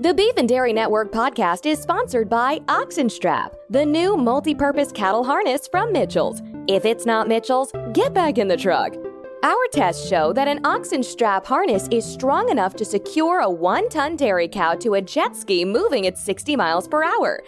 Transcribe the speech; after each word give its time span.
The 0.00 0.14
Beef 0.14 0.32
and 0.38 0.48
Dairy 0.48 0.72
Network 0.72 1.12
podcast 1.12 1.66
is 1.66 1.78
sponsored 1.78 2.30
by 2.30 2.60
Oxenstrap, 2.68 3.52
the 3.68 3.84
new 3.84 4.16
multi 4.16 4.54
purpose 4.54 4.90
cattle 4.90 5.22
harness 5.22 5.68
from 5.68 5.92
Mitchell's. 5.92 6.40
If 6.68 6.86
it's 6.86 7.04
not 7.04 7.28
Mitchell's, 7.28 7.70
get 7.92 8.14
back 8.14 8.38
in 8.38 8.48
the 8.48 8.56
truck. 8.56 8.94
Our 9.42 9.66
tests 9.72 10.08
show 10.08 10.32
that 10.32 10.48
an 10.48 10.64
oxen 10.64 11.02
strap 11.02 11.44
harness 11.44 11.86
is 11.90 12.06
strong 12.06 12.48
enough 12.48 12.76
to 12.76 12.84
secure 12.86 13.40
a 13.40 13.50
one 13.50 13.90
ton 13.90 14.16
dairy 14.16 14.48
cow 14.48 14.74
to 14.76 14.94
a 14.94 15.02
jet 15.02 15.36
ski 15.36 15.66
moving 15.66 16.06
at 16.06 16.16
60 16.16 16.56
miles 16.56 16.88
per 16.88 17.04
hour. 17.04 17.42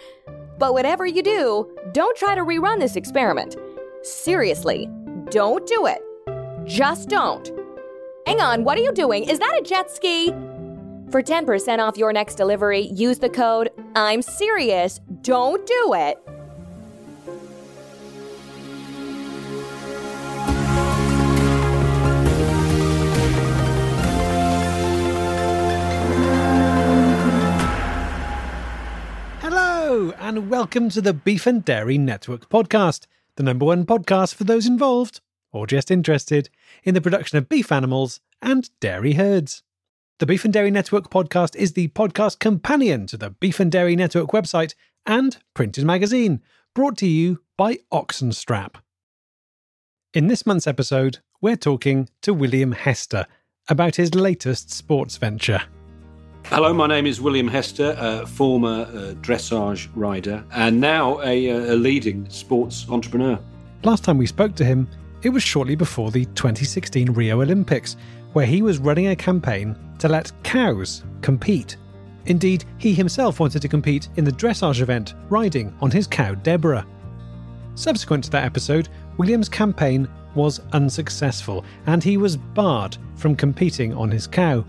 But 0.59 0.73
whatever 0.73 1.07
you 1.07 1.23
do, 1.23 1.75
don't 1.91 2.15
try 2.15 2.35
to 2.35 2.41
rerun 2.41 2.79
this 2.79 2.95
experiment. 2.95 3.55
Seriously, 4.03 4.87
don't 5.31 5.65
do 5.65 5.87
it. 5.87 6.03
Just 6.67 7.09
don't. 7.09 7.51
Hang 8.27 8.41
on, 8.41 8.63
what 8.63 8.77
are 8.77 8.81
you 8.81 8.91
doing? 8.91 9.23
Is 9.23 9.39
that 9.39 9.57
a 9.59 9.63
jet 9.63 9.89
ski? 9.89 10.31
For 11.13 11.21
10% 11.21 11.77
off 11.77 11.95
your 11.95 12.11
next 12.11 12.33
delivery, 12.33 12.87
use 12.87 13.19
the 13.19 13.29
code 13.29 13.69
I'm 13.95 14.23
serious. 14.23 14.99
Don't 15.21 15.63
do 15.63 15.93
it. 15.93 16.17
Hello, 29.39 30.13
and 30.17 30.49
welcome 30.49 30.89
to 30.89 30.99
the 30.99 31.13
Beef 31.13 31.45
and 31.45 31.63
Dairy 31.63 31.99
Network 31.99 32.49
podcast, 32.49 33.05
the 33.35 33.43
number 33.43 33.65
one 33.65 33.85
podcast 33.85 34.33
for 34.33 34.45
those 34.45 34.65
involved, 34.65 35.21
or 35.51 35.67
just 35.67 35.91
interested, 35.91 36.49
in 36.83 36.95
the 36.95 37.01
production 37.01 37.37
of 37.37 37.47
beef 37.47 37.71
animals 37.71 38.19
and 38.41 38.71
dairy 38.79 39.13
herds. 39.13 39.61
The 40.23 40.27
Beef 40.27 40.45
and 40.45 40.53
Dairy 40.53 40.71
Network 40.71 41.09
podcast 41.09 41.53
is 41.57 41.73
the 41.73 41.89
podcast 41.89 42.39
companion 42.39 43.07
to 43.07 43.17
the 43.17 43.31
Beef 43.31 43.59
and 43.59 43.69
Dairy 43.69 43.97
Network 43.97 44.29
website 44.29 44.73
and 45.05 45.35
printed 45.53 45.83
magazine, 45.83 46.39
brought 46.73 46.95
to 46.99 47.07
you 47.07 47.41
by 47.57 47.79
Oxenstrap. 47.91 48.75
In 50.13 50.27
this 50.27 50.45
month's 50.45 50.65
episode, 50.65 51.17
we're 51.41 51.57
talking 51.57 52.07
to 52.21 52.33
William 52.33 52.71
Hester 52.71 53.25
about 53.67 53.97
his 53.97 54.15
latest 54.15 54.71
sports 54.71 55.17
venture. 55.17 55.61
Hello, 56.45 56.73
my 56.73 56.87
name 56.87 57.05
is 57.05 57.19
William 57.19 57.49
Hester, 57.49 57.93
a 57.99 58.25
former 58.25 58.83
uh, 58.83 59.15
dressage 59.15 59.89
rider 59.93 60.41
and 60.53 60.79
now 60.79 61.21
a, 61.21 61.51
uh, 61.51 61.73
a 61.73 61.75
leading 61.75 62.29
sports 62.29 62.85
entrepreneur. 62.87 63.37
Last 63.83 64.05
time 64.05 64.17
we 64.17 64.27
spoke 64.27 64.55
to 64.55 64.63
him, 64.63 64.87
it 65.21 65.31
was 65.31 65.43
shortly 65.43 65.75
before 65.75 66.11
the 66.11 66.23
2016 66.27 67.11
Rio 67.11 67.41
Olympics, 67.41 67.97
where 68.33 68.45
he 68.45 68.61
was 68.61 68.79
running 68.79 69.07
a 69.07 69.15
campaign 69.15 69.75
to 69.99 70.09
let 70.09 70.31
cows 70.43 71.03
compete. 71.21 71.77
Indeed, 72.25 72.65
he 72.77 72.93
himself 72.93 73.39
wanted 73.39 73.61
to 73.61 73.67
compete 73.67 74.09
in 74.15 74.23
the 74.23 74.31
dressage 74.31 74.81
event, 74.81 75.13
riding 75.29 75.75
on 75.81 75.91
his 75.91 76.07
cow 76.07 76.33
Deborah. 76.35 76.85
Subsequent 77.75 78.23
to 78.25 78.29
that 78.31 78.45
episode, 78.45 78.89
William's 79.17 79.49
campaign 79.49 80.07
was 80.35 80.61
unsuccessful 80.71 81.63
and 81.85 82.03
he 82.03 82.17
was 82.17 82.37
barred 82.37 82.97
from 83.15 83.35
competing 83.35 83.93
on 83.93 84.09
his 84.09 84.27
cow. 84.27 84.65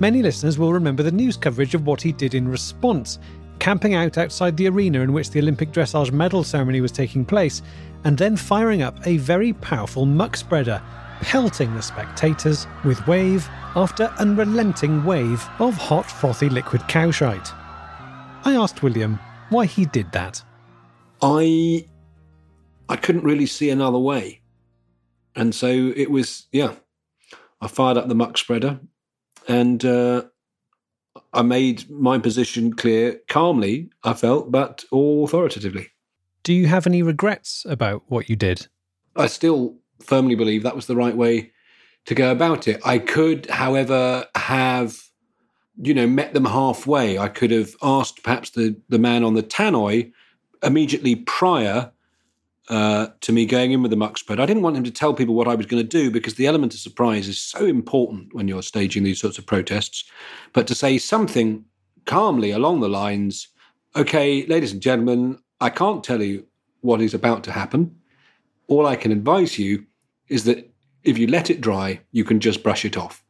Many 0.00 0.22
listeners 0.22 0.58
will 0.58 0.72
remember 0.72 1.02
the 1.02 1.12
news 1.12 1.36
coverage 1.36 1.74
of 1.74 1.86
what 1.86 2.00
he 2.00 2.12
did 2.12 2.34
in 2.34 2.48
response, 2.48 3.18
camping 3.58 3.94
out 3.94 4.18
outside 4.18 4.56
the 4.56 4.68
arena 4.68 5.00
in 5.00 5.12
which 5.12 5.30
the 5.30 5.40
Olympic 5.40 5.72
dressage 5.72 6.12
medal 6.12 6.44
ceremony 6.44 6.80
was 6.80 6.92
taking 6.92 7.24
place, 7.24 7.62
and 8.04 8.16
then 8.16 8.36
firing 8.36 8.82
up 8.82 8.98
a 9.06 9.16
very 9.18 9.52
powerful 9.52 10.06
muck 10.06 10.36
spreader, 10.36 10.82
pelting 11.20 11.74
the 11.74 11.82
spectators 11.82 12.66
with 12.84 13.06
wave 13.06 13.48
after 13.76 14.04
unrelenting 14.18 15.04
wave 15.04 15.46
of 15.58 15.74
hot, 15.74 16.10
frothy 16.10 16.48
liquid 16.48 16.86
cowshite. 16.88 17.52
I 18.44 18.54
asked 18.54 18.82
William 18.82 19.18
why 19.50 19.66
he 19.66 19.84
did 19.84 20.12
that. 20.12 20.42
I 21.20 21.86
I 22.88 22.96
couldn't 22.96 23.24
really 23.24 23.46
see 23.46 23.70
another 23.70 23.98
way, 23.98 24.40
and 25.34 25.54
so 25.54 25.92
it 25.96 26.10
was 26.10 26.46
yeah. 26.52 26.74
I 27.60 27.66
fired 27.66 27.96
up 27.96 28.08
the 28.08 28.14
muck 28.14 28.38
spreader, 28.38 28.78
and 29.48 29.84
uh, 29.84 30.22
I 31.32 31.42
made 31.42 31.90
my 31.90 32.18
position 32.18 32.72
clear 32.74 33.20
calmly. 33.28 33.90
I 34.04 34.14
felt, 34.14 34.52
but 34.52 34.84
authoritatively. 34.92 35.88
Do 36.44 36.54
you 36.54 36.68
have 36.68 36.86
any 36.86 37.02
regrets 37.02 37.66
about 37.68 38.04
what 38.06 38.28
you 38.30 38.36
did? 38.36 38.68
I 39.16 39.26
still 39.26 39.76
firmly 40.00 40.34
believe 40.34 40.62
that 40.62 40.76
was 40.76 40.86
the 40.86 40.96
right 40.96 41.16
way 41.16 41.52
to 42.06 42.14
go 42.14 42.30
about 42.30 42.68
it. 42.68 42.80
I 42.84 42.98
could, 42.98 43.50
however, 43.50 44.26
have 44.34 44.96
you 45.80 45.94
know 45.94 46.06
met 46.06 46.34
them 46.34 46.44
halfway. 46.44 47.18
I 47.18 47.28
could 47.28 47.50
have 47.50 47.74
asked 47.82 48.22
perhaps 48.22 48.50
the 48.50 48.76
the 48.88 48.98
man 48.98 49.24
on 49.24 49.34
the 49.34 49.42
tannoy 49.42 50.12
immediately 50.62 51.14
prior 51.16 51.92
uh, 52.68 53.08
to 53.20 53.32
me 53.32 53.46
going 53.46 53.72
in 53.72 53.82
with 53.82 53.90
the 53.90 54.12
spread. 54.16 54.40
I 54.40 54.46
didn't 54.46 54.62
want 54.62 54.76
him 54.76 54.84
to 54.84 54.90
tell 54.90 55.14
people 55.14 55.34
what 55.34 55.48
I 55.48 55.54
was 55.54 55.66
going 55.66 55.82
to 55.82 55.88
do 55.88 56.10
because 56.10 56.34
the 56.34 56.46
element 56.46 56.74
of 56.74 56.80
surprise 56.80 57.28
is 57.28 57.40
so 57.40 57.64
important 57.64 58.34
when 58.34 58.46
you're 58.46 58.62
staging 58.62 59.04
these 59.04 59.20
sorts 59.20 59.38
of 59.38 59.46
protests. 59.46 60.04
But 60.52 60.66
to 60.66 60.74
say 60.74 60.98
something 60.98 61.64
calmly 62.04 62.50
along 62.50 62.80
the 62.80 62.88
lines, 62.88 63.48
okay, 63.96 64.44
ladies 64.46 64.72
and 64.72 64.82
gentlemen, 64.82 65.38
I 65.60 65.70
can't 65.70 66.04
tell 66.04 66.22
you 66.22 66.46
what 66.80 67.00
is 67.00 67.14
about 67.14 67.42
to 67.44 67.52
happen. 67.52 67.97
All 68.68 68.86
I 68.86 68.96
can 68.96 69.12
advise 69.12 69.58
you 69.58 69.84
is 70.28 70.44
that 70.44 70.70
if 71.02 71.18
you 71.18 71.26
let 71.26 71.50
it 71.50 71.60
dry, 71.60 72.00
you 72.12 72.24
can 72.24 72.38
just 72.40 72.62
brush 72.62 72.84
it 72.84 72.96
off. 72.96 73.24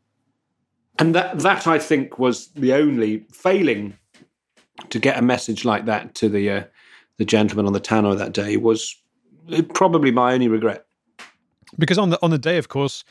And 0.98 1.14
that, 1.14 1.38
that 1.40 1.66
I 1.66 1.78
think 1.78 2.18
was 2.18 2.48
the 2.48 2.72
only 2.72 3.24
failing 3.32 3.96
to 4.90 4.98
get 4.98 5.16
a 5.16 5.22
message 5.22 5.64
like 5.64 5.86
that 5.86 6.14
to 6.16 6.28
the 6.28 6.50
uh, 6.50 6.64
the 7.18 7.24
gentleman 7.24 7.66
on 7.66 7.72
the 7.72 7.80
tannoy 7.80 8.16
that 8.16 8.32
day 8.32 8.56
was 8.56 8.96
probably 9.74 10.10
my 10.10 10.32
only 10.32 10.48
regret. 10.48 10.86
Because 11.78 11.98
on 11.98 12.10
the 12.10 12.18
on 12.22 12.30
the 12.30 12.38
day, 12.38 12.58
of 12.58 12.68
course, 12.68 13.04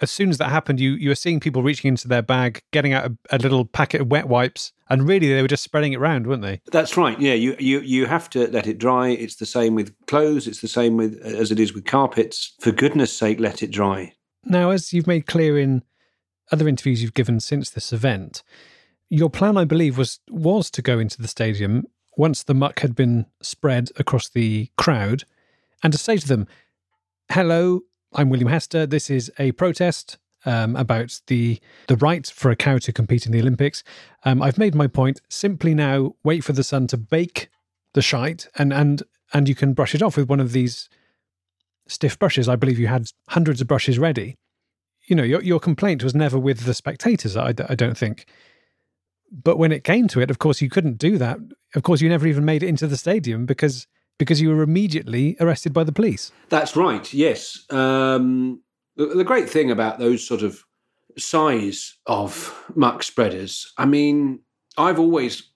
as 0.00 0.10
soon 0.10 0.30
as 0.30 0.38
that 0.38 0.50
happened, 0.50 0.80
you 0.80 0.92
you 0.92 1.08
were 1.08 1.14
seeing 1.14 1.40
people 1.40 1.62
reaching 1.62 1.88
into 1.88 2.08
their 2.08 2.22
bag, 2.22 2.62
getting 2.70 2.92
out 2.92 3.10
a, 3.10 3.36
a, 3.36 3.38
little 3.38 3.64
packet 3.64 4.00
of 4.00 4.10
wet 4.10 4.28
wipes, 4.28 4.72
and 4.88 5.08
really 5.08 5.32
they 5.32 5.42
were 5.42 5.48
just 5.48 5.64
spreading 5.64 5.92
it 5.92 5.98
around, 5.98 6.26
weren't 6.26 6.42
they? 6.42 6.60
That's 6.70 6.96
right. 6.96 7.18
Yeah, 7.20 7.34
you 7.34 7.56
you 7.58 7.80
you 7.80 8.06
have 8.06 8.30
to 8.30 8.48
let 8.48 8.66
it 8.66 8.78
dry. 8.78 9.08
It's 9.08 9.36
the 9.36 9.46
same 9.46 9.74
with 9.74 9.94
clothes. 10.06 10.46
It's 10.46 10.60
the 10.60 10.68
same 10.68 10.96
with 10.96 11.18
as 11.22 11.50
it 11.50 11.58
is 11.58 11.74
with 11.74 11.84
carpets. 11.84 12.54
For 12.60 12.72
goodness' 12.72 13.16
sake, 13.16 13.40
let 13.40 13.62
it 13.62 13.70
dry. 13.70 14.14
Now, 14.44 14.70
as 14.70 14.92
you've 14.92 15.06
made 15.06 15.26
clear 15.26 15.58
in 15.58 15.82
other 16.52 16.68
interviews 16.68 17.02
you've 17.02 17.14
given 17.14 17.40
since 17.40 17.70
this 17.70 17.92
event, 17.92 18.42
your 19.10 19.30
plan, 19.30 19.56
I 19.56 19.64
believe, 19.64 19.98
was 19.98 20.20
was 20.30 20.70
to 20.72 20.82
go 20.82 20.98
into 20.98 21.20
the 21.20 21.28
stadium 21.28 21.84
once 22.16 22.42
the 22.42 22.54
muck 22.54 22.80
had 22.80 22.94
been 22.94 23.26
spread 23.40 23.90
across 23.96 24.28
the 24.28 24.70
crowd 24.76 25.24
and 25.82 25.92
to 25.92 25.98
say 25.98 26.16
to 26.16 26.26
them, 26.26 26.46
Hello, 27.30 27.82
I'm 28.12 28.30
William 28.30 28.48
Hester. 28.48 28.86
This 28.86 29.10
is 29.10 29.30
a 29.38 29.52
protest 29.52 30.18
um, 30.44 30.76
about 30.76 31.20
the 31.26 31.60
the 31.88 31.96
right 31.96 32.26
for 32.26 32.50
a 32.50 32.56
cow 32.56 32.78
to 32.78 32.92
compete 32.92 33.26
in 33.26 33.32
the 33.32 33.40
Olympics. 33.40 33.84
Um, 34.24 34.42
I've 34.42 34.58
made 34.58 34.74
my 34.74 34.86
point. 34.86 35.20
Simply 35.28 35.74
now 35.74 36.14
wait 36.24 36.42
for 36.42 36.52
the 36.52 36.64
sun 36.64 36.86
to 36.88 36.96
bake 36.96 37.48
the 37.94 38.02
shite 38.02 38.48
and 38.56 38.72
and 38.72 39.02
and 39.32 39.48
you 39.48 39.54
can 39.54 39.74
brush 39.74 39.94
it 39.94 40.02
off 40.02 40.16
with 40.16 40.28
one 40.28 40.40
of 40.40 40.52
these 40.52 40.88
stiff 41.86 42.18
brushes. 42.18 42.48
I 42.48 42.56
believe 42.56 42.78
you 42.78 42.86
had 42.86 43.10
hundreds 43.28 43.60
of 43.60 43.66
brushes 43.66 43.98
ready. 43.98 44.36
You 45.06 45.16
know, 45.16 45.22
your 45.22 45.42
your 45.42 45.60
complaint 45.60 46.02
was 46.02 46.14
never 46.14 46.38
with 46.38 46.60
the 46.60 46.74
spectators. 46.74 47.36
I, 47.36 47.48
I 47.48 47.74
don't 47.74 47.98
think. 47.98 48.26
But 49.30 49.58
when 49.58 49.72
it 49.72 49.84
came 49.84 50.08
to 50.08 50.20
it, 50.22 50.30
of 50.30 50.38
course, 50.38 50.62
you 50.62 50.70
couldn't 50.70 50.96
do 50.96 51.18
that. 51.18 51.38
Of 51.74 51.82
course, 51.82 52.00
you 52.00 52.08
never 52.08 52.26
even 52.26 52.46
made 52.46 52.62
it 52.62 52.68
into 52.68 52.86
the 52.86 52.96
stadium 52.96 53.44
because 53.44 53.86
because 54.18 54.40
you 54.40 54.50
were 54.50 54.62
immediately 54.62 55.36
arrested 55.40 55.72
by 55.72 55.84
the 55.84 55.92
police. 55.92 56.32
That's 56.48 56.76
right. 56.76 57.12
Yes. 57.14 57.64
Um, 57.70 58.60
the, 58.96 59.06
the, 59.06 59.24
great 59.24 59.48
thing 59.48 59.70
about 59.70 59.98
those 59.98 60.26
sort 60.26 60.42
of 60.42 60.64
size 61.16 61.96
of 62.06 62.64
muck 62.74 63.02
spreaders, 63.02 63.72
I 63.78 63.86
mean, 63.86 64.40
I've 64.76 64.98
always 64.98 65.50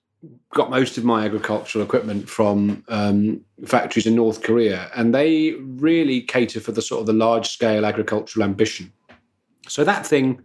got 0.53 0.69
most 0.69 0.97
of 0.97 1.03
my 1.03 1.25
agricultural 1.25 1.83
equipment 1.83 2.29
from 2.29 2.83
um, 2.87 3.41
factories 3.65 4.05
in 4.05 4.15
North 4.15 4.41
Korea, 4.41 4.89
and 4.95 5.13
they 5.13 5.51
really 5.59 6.21
cater 6.21 6.61
for 6.61 6.71
the 6.71 6.81
sort 6.81 7.01
of 7.01 7.07
the 7.07 7.13
large 7.13 7.49
scale 7.49 7.85
agricultural 7.85 8.43
ambition. 8.43 8.91
So 9.67 9.83
that 9.83 10.05
thing, 10.05 10.41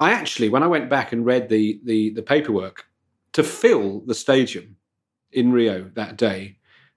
I 0.00 0.12
actually, 0.12 0.48
when 0.50 0.62
I 0.62 0.66
went 0.66 0.90
back 0.90 1.12
and 1.12 1.24
read 1.24 1.48
the 1.48 1.80
the, 1.84 2.10
the 2.10 2.22
paperwork 2.22 2.84
to 3.32 3.42
fill 3.42 4.00
the 4.00 4.14
stadium 4.14 4.76
in 5.32 5.52
Rio 5.52 5.90
that 5.94 6.16
day, 6.16 6.55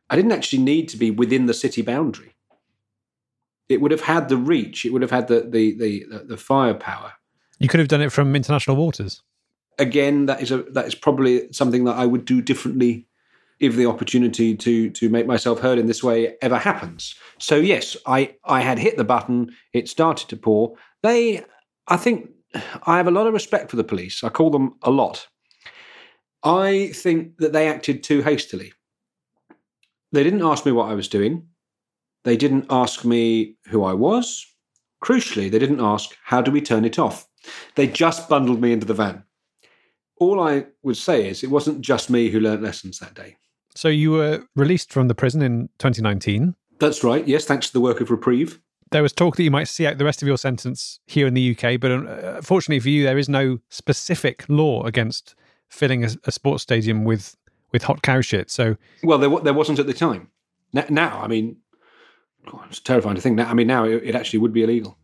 I 0.09 0.15
didn't 0.15 0.31
actually 0.31 0.63
need 0.63 0.89
to 0.89 0.97
be 0.97 1.11
within 1.11 1.45
the 1.45 1.53
city 1.53 1.81
boundary. 1.81 2.35
It 3.67 3.81
would 3.81 3.91
have 3.91 4.01
had 4.01 4.29
the 4.29 4.37
reach. 4.37 4.85
It 4.85 4.93
would 4.93 5.01
have 5.01 5.11
had 5.11 5.27
the 5.27 5.41
the 5.41 5.77
the, 5.77 6.05
the 6.25 6.37
firepower. 6.37 7.13
You 7.59 7.67
could 7.67 7.79
have 7.79 7.89
done 7.89 8.01
it 8.01 8.11
from 8.11 8.35
international 8.35 8.77
waters. 8.77 9.21
Again, 9.77 10.25
that 10.25 10.41
is 10.41 10.51
a 10.51 10.63
that 10.73 10.87
is 10.87 10.95
probably 10.95 11.51
something 11.51 11.85
that 11.85 11.97
I 11.97 12.05
would 12.05 12.25
do 12.25 12.41
differently 12.41 13.05
if 13.59 13.75
the 13.75 13.85
opportunity 13.85 14.55
to 14.55 14.89
to 14.89 15.09
make 15.09 15.27
myself 15.27 15.59
heard 15.59 15.77
in 15.77 15.85
this 15.85 16.03
way 16.03 16.35
ever 16.41 16.57
happens. 16.57 17.15
So 17.37 17.55
yes, 17.57 17.95
I 18.05 18.35
I 18.43 18.61
had 18.61 18.79
hit 18.79 18.97
the 18.97 19.03
button. 19.03 19.51
It 19.73 19.89
started 19.89 20.29
to 20.29 20.37
pour. 20.37 20.75
They, 21.03 21.45
I 21.87 21.97
think, 21.97 22.29
I 22.83 22.97
have 22.97 23.07
a 23.07 23.11
lot 23.11 23.27
of 23.27 23.33
respect 23.33 23.69
for 23.69 23.77
the 23.77 23.83
police. 23.83 24.23
I 24.23 24.29
call 24.29 24.49
them 24.49 24.75
a 24.81 24.91
lot. 24.91 25.27
I 26.43 26.91
think 26.93 27.37
that 27.37 27.53
they 27.53 27.67
acted 27.67 28.03
too 28.03 28.21
hastily. 28.21 28.73
They 30.11 30.23
didn't 30.23 30.41
ask 30.41 30.65
me 30.65 30.71
what 30.71 30.89
I 30.89 30.95
was 30.95 31.07
doing. 31.07 31.47
They 32.23 32.35
didn't 32.35 32.65
ask 32.69 33.05
me 33.05 33.55
who 33.67 33.83
I 33.83 33.93
was. 33.93 34.45
Crucially, 35.03 35.49
they 35.49 35.59
didn't 35.59 35.79
ask, 35.79 36.15
how 36.23 36.41
do 36.41 36.51
we 36.51 36.61
turn 36.61 36.83
it 36.83 36.99
off? 36.99 37.27
They 37.75 37.87
just 37.87 38.27
bundled 38.27 38.61
me 38.61 38.73
into 38.73 38.85
the 38.85 38.93
van. 38.93 39.23
All 40.17 40.41
I 40.41 40.65
would 40.83 40.97
say 40.97 41.29
is 41.29 41.43
it 41.43 41.49
wasn't 41.49 41.81
just 41.81 42.09
me 42.09 42.29
who 42.29 42.39
learnt 42.39 42.61
lessons 42.61 42.99
that 42.99 43.13
day. 43.13 43.37
So 43.75 43.87
you 43.87 44.11
were 44.11 44.43
released 44.55 44.91
from 44.91 45.07
the 45.07 45.15
prison 45.15 45.41
in 45.41 45.69
2019. 45.79 46.55
That's 46.79 47.03
right. 47.03 47.25
Yes, 47.25 47.45
thanks 47.45 47.67
to 47.67 47.73
the 47.73 47.79
work 47.79 48.01
of 48.01 48.11
Reprieve. 48.11 48.59
There 48.91 49.03
was 49.03 49.13
talk 49.13 49.35
that 49.35 49.43
you 49.43 49.51
might 49.51 49.67
see 49.67 49.85
out 49.85 49.97
the 49.97 50.05
rest 50.05 50.21
of 50.21 50.27
your 50.27 50.37
sentence 50.37 50.99
here 51.05 51.27
in 51.27 51.35
the 51.35 51.55
UK, 51.55 51.79
but 51.79 51.91
uh, 51.91 52.41
fortunately 52.41 52.79
for 52.79 52.89
you, 52.89 53.03
there 53.03 53.17
is 53.17 53.29
no 53.29 53.59
specific 53.69 54.45
law 54.49 54.83
against 54.83 55.35
filling 55.69 56.03
a, 56.03 56.09
a 56.25 56.31
sports 56.31 56.63
stadium 56.63 57.05
with 57.05 57.37
with 57.71 57.83
hot 57.83 58.01
cow 58.01 58.21
shit. 58.21 58.49
So, 58.49 58.77
well, 59.03 59.17
there 59.17 59.29
there 59.41 59.53
wasn't 59.53 59.79
at 59.79 59.87
the 59.87 59.93
time. 59.93 60.29
Now, 60.73 61.19
I 61.21 61.27
mean, 61.27 61.57
God, 62.45 62.65
it's 62.69 62.79
terrifying 62.79 63.15
to 63.15 63.21
think. 63.21 63.35
Now, 63.35 63.49
I 63.49 63.53
mean, 63.53 63.67
now 63.67 63.85
it, 63.85 64.03
it 64.03 64.15
actually 64.15 64.39
would 64.39 64.53
be 64.53 64.63
illegal. 64.63 64.97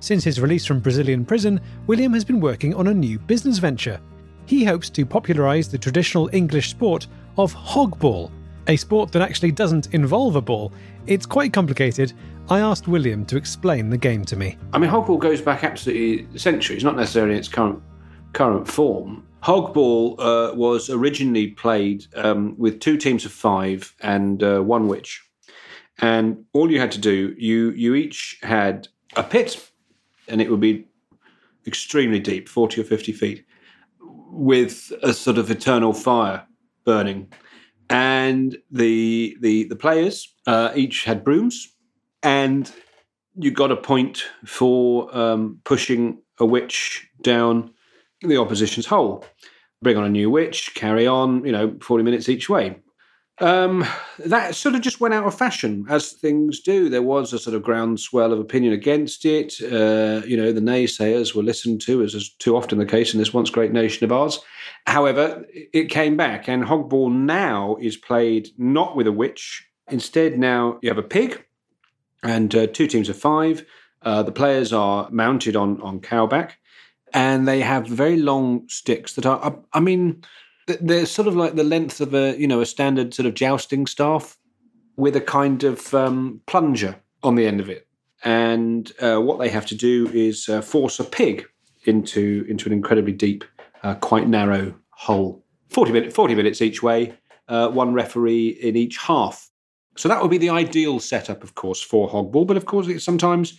Since 0.00 0.24
his 0.24 0.40
release 0.40 0.64
from 0.64 0.80
Brazilian 0.80 1.26
prison, 1.26 1.60
William 1.86 2.14
has 2.14 2.24
been 2.24 2.40
working 2.40 2.74
on 2.74 2.88
a 2.88 2.94
new 2.94 3.18
business 3.18 3.58
venture. 3.58 4.00
He 4.46 4.64
hopes 4.64 4.88
to 4.90 5.04
popularise 5.04 5.68
the 5.68 5.78
traditional 5.78 6.30
English 6.32 6.70
sport 6.70 7.06
of 7.36 7.54
hogball, 7.54 8.30
a 8.66 8.76
sport 8.76 9.12
that 9.12 9.22
actually 9.22 9.52
doesn't 9.52 9.94
involve 9.94 10.36
a 10.36 10.40
ball. 10.40 10.72
It's 11.06 11.26
quite 11.26 11.52
complicated. 11.52 12.14
I 12.48 12.60
asked 12.60 12.88
William 12.88 13.26
to 13.26 13.36
explain 13.36 13.90
the 13.90 13.98
game 13.98 14.24
to 14.24 14.36
me. 14.36 14.56
I 14.72 14.78
mean, 14.78 14.90
hogball 14.90 15.18
goes 15.18 15.40
back 15.40 15.64
absolutely 15.64 16.38
centuries, 16.38 16.82
not 16.82 16.96
necessarily 16.96 17.34
in 17.34 17.38
its 17.38 17.48
current 17.48 17.82
current 18.32 18.66
form. 18.66 19.26
Hogball 19.42 20.16
uh, 20.18 20.54
was 20.54 20.90
originally 20.90 21.48
played 21.48 22.06
um, 22.14 22.54
with 22.58 22.80
two 22.80 22.96
teams 22.96 23.24
of 23.24 23.32
five 23.32 23.94
and 24.00 24.42
uh, 24.42 24.60
one 24.60 24.86
witch, 24.86 25.22
and 25.98 26.44
all 26.52 26.70
you 26.70 26.78
had 26.78 26.92
to 26.92 26.98
do 26.98 27.34
you 27.38 27.70
you 27.70 27.94
each 27.94 28.38
had 28.42 28.88
a 29.16 29.22
pit, 29.22 29.70
and 30.28 30.40
it 30.40 30.50
would 30.50 30.60
be 30.60 30.86
extremely 31.66 32.20
deep, 32.20 32.48
forty 32.48 32.80
or 32.80 32.84
fifty 32.84 33.12
feet, 33.12 33.44
with 34.00 34.92
a 35.02 35.14
sort 35.14 35.38
of 35.38 35.50
eternal 35.50 35.94
fire 35.94 36.46
burning, 36.84 37.32
and 37.88 38.58
the 38.70 39.36
the 39.40 39.64
the 39.64 39.76
players 39.76 40.34
uh, 40.46 40.70
each 40.74 41.04
had 41.04 41.24
brooms, 41.24 41.74
and 42.22 42.70
you 43.36 43.50
got 43.50 43.72
a 43.72 43.76
point 43.76 44.24
for 44.44 45.16
um, 45.16 45.60
pushing 45.64 46.20
a 46.38 46.44
witch 46.44 47.08
down 47.22 47.70
the 48.22 48.36
opposition's 48.36 48.86
hole. 48.86 49.24
Bring 49.82 49.96
on 49.96 50.04
a 50.04 50.10
new 50.10 50.30
witch, 50.30 50.74
carry 50.74 51.06
on, 51.06 51.44
you 51.44 51.52
know, 51.52 51.76
40 51.80 52.04
minutes 52.04 52.28
each 52.28 52.48
way. 52.48 52.76
Um, 53.40 53.86
that 54.18 54.54
sort 54.54 54.74
of 54.74 54.82
just 54.82 55.00
went 55.00 55.14
out 55.14 55.24
of 55.24 55.34
fashion, 55.36 55.86
as 55.88 56.12
things 56.12 56.60
do. 56.60 56.90
There 56.90 57.02
was 57.02 57.32
a 57.32 57.38
sort 57.38 57.56
of 57.56 57.62
groundswell 57.62 58.34
of 58.34 58.38
opinion 58.38 58.74
against 58.74 59.24
it. 59.24 59.54
Uh, 59.62 60.20
you 60.26 60.36
know, 60.36 60.52
the 60.52 60.60
naysayers 60.60 61.34
were 61.34 61.42
listened 61.42 61.80
to, 61.82 62.02
as 62.02 62.14
is 62.14 62.34
too 62.34 62.54
often 62.54 62.78
the 62.78 62.84
case 62.84 63.14
in 63.14 63.18
this 63.18 63.32
once 63.32 63.48
great 63.48 63.72
nation 63.72 64.04
of 64.04 64.12
ours. 64.12 64.40
However, 64.86 65.46
it 65.50 65.88
came 65.88 66.18
back, 66.18 66.48
and 66.48 66.64
Hogball 66.64 67.10
now 67.10 67.78
is 67.80 67.96
played 67.96 68.50
not 68.58 68.94
with 68.94 69.06
a 69.06 69.12
witch. 69.12 69.66
Instead, 69.88 70.38
now 70.38 70.78
you 70.82 70.90
have 70.90 70.98
a 70.98 71.02
pig 71.02 71.42
and 72.22 72.54
uh, 72.54 72.66
two 72.66 72.86
teams 72.86 73.08
of 73.08 73.16
five. 73.16 73.64
Uh, 74.02 74.22
the 74.22 74.32
players 74.32 74.72
are 74.72 75.08
mounted 75.10 75.56
on 75.56 75.80
on 75.80 76.00
cowback 76.00 76.58
and 77.12 77.46
they 77.46 77.60
have 77.60 77.86
very 77.86 78.16
long 78.16 78.68
sticks 78.68 79.14
that 79.14 79.26
are, 79.26 79.58
I 79.72 79.80
mean, 79.80 80.22
they're 80.80 81.06
sort 81.06 81.28
of 81.28 81.36
like 81.36 81.54
the 81.54 81.64
length 81.64 82.00
of 82.00 82.14
a, 82.14 82.38
you 82.38 82.46
know, 82.46 82.60
a 82.60 82.66
standard 82.66 83.14
sort 83.14 83.26
of 83.26 83.34
jousting 83.34 83.86
staff 83.86 84.36
with 84.96 85.16
a 85.16 85.20
kind 85.20 85.64
of 85.64 85.92
um, 85.94 86.40
plunger 86.46 86.96
on 87.22 87.34
the 87.34 87.46
end 87.46 87.60
of 87.60 87.68
it. 87.68 87.86
And 88.22 88.92
uh, 89.00 89.18
what 89.18 89.38
they 89.38 89.48
have 89.48 89.66
to 89.66 89.74
do 89.74 90.08
is 90.12 90.48
uh, 90.48 90.60
force 90.60 91.00
a 91.00 91.04
pig 91.04 91.46
into 91.84 92.44
into 92.48 92.68
an 92.68 92.74
incredibly 92.74 93.12
deep, 93.12 93.44
uh, 93.82 93.94
quite 93.94 94.28
narrow 94.28 94.74
hole. 94.90 95.42
40, 95.70 95.92
minute, 95.92 96.12
40 96.12 96.34
minutes 96.34 96.60
each 96.60 96.82
way, 96.82 97.14
uh, 97.48 97.68
one 97.68 97.94
referee 97.94 98.48
in 98.48 98.76
each 98.76 98.98
half. 98.98 99.48
So 99.96 100.08
that 100.08 100.20
would 100.20 100.30
be 100.30 100.38
the 100.38 100.50
ideal 100.50 101.00
setup, 101.00 101.42
of 101.42 101.54
course, 101.54 101.80
for 101.80 102.08
hogball. 102.08 102.46
But 102.46 102.56
of 102.56 102.66
course, 102.66 102.88
it's 102.88 103.04
sometimes 103.04 103.58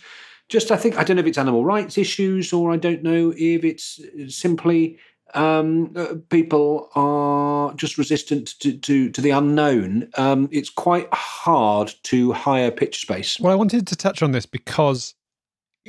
just 0.52 0.70
I 0.70 0.76
think 0.76 0.98
I 0.98 1.02
don't 1.02 1.16
know 1.16 1.22
if 1.22 1.26
it's 1.26 1.38
animal 1.38 1.64
rights 1.64 1.96
issues 1.96 2.52
or 2.52 2.72
I 2.72 2.76
don't 2.76 3.02
know 3.02 3.32
if 3.34 3.64
it's 3.64 3.98
simply 4.28 4.98
um, 5.34 5.94
uh, 5.96 6.16
people 6.28 6.90
are 6.94 7.72
just 7.74 7.96
resistant 7.96 8.60
to, 8.60 8.76
to, 8.76 9.08
to 9.08 9.20
the 9.22 9.30
unknown. 9.30 10.10
Um, 10.18 10.50
it's 10.52 10.68
quite 10.68 11.08
hard 11.10 11.94
to 12.02 12.32
hire 12.32 12.70
pitch 12.70 13.00
space. 13.00 13.40
Well, 13.40 13.50
I 13.50 13.56
wanted 13.56 13.86
to 13.86 13.96
touch 13.96 14.22
on 14.22 14.32
this 14.32 14.44
because 14.44 15.14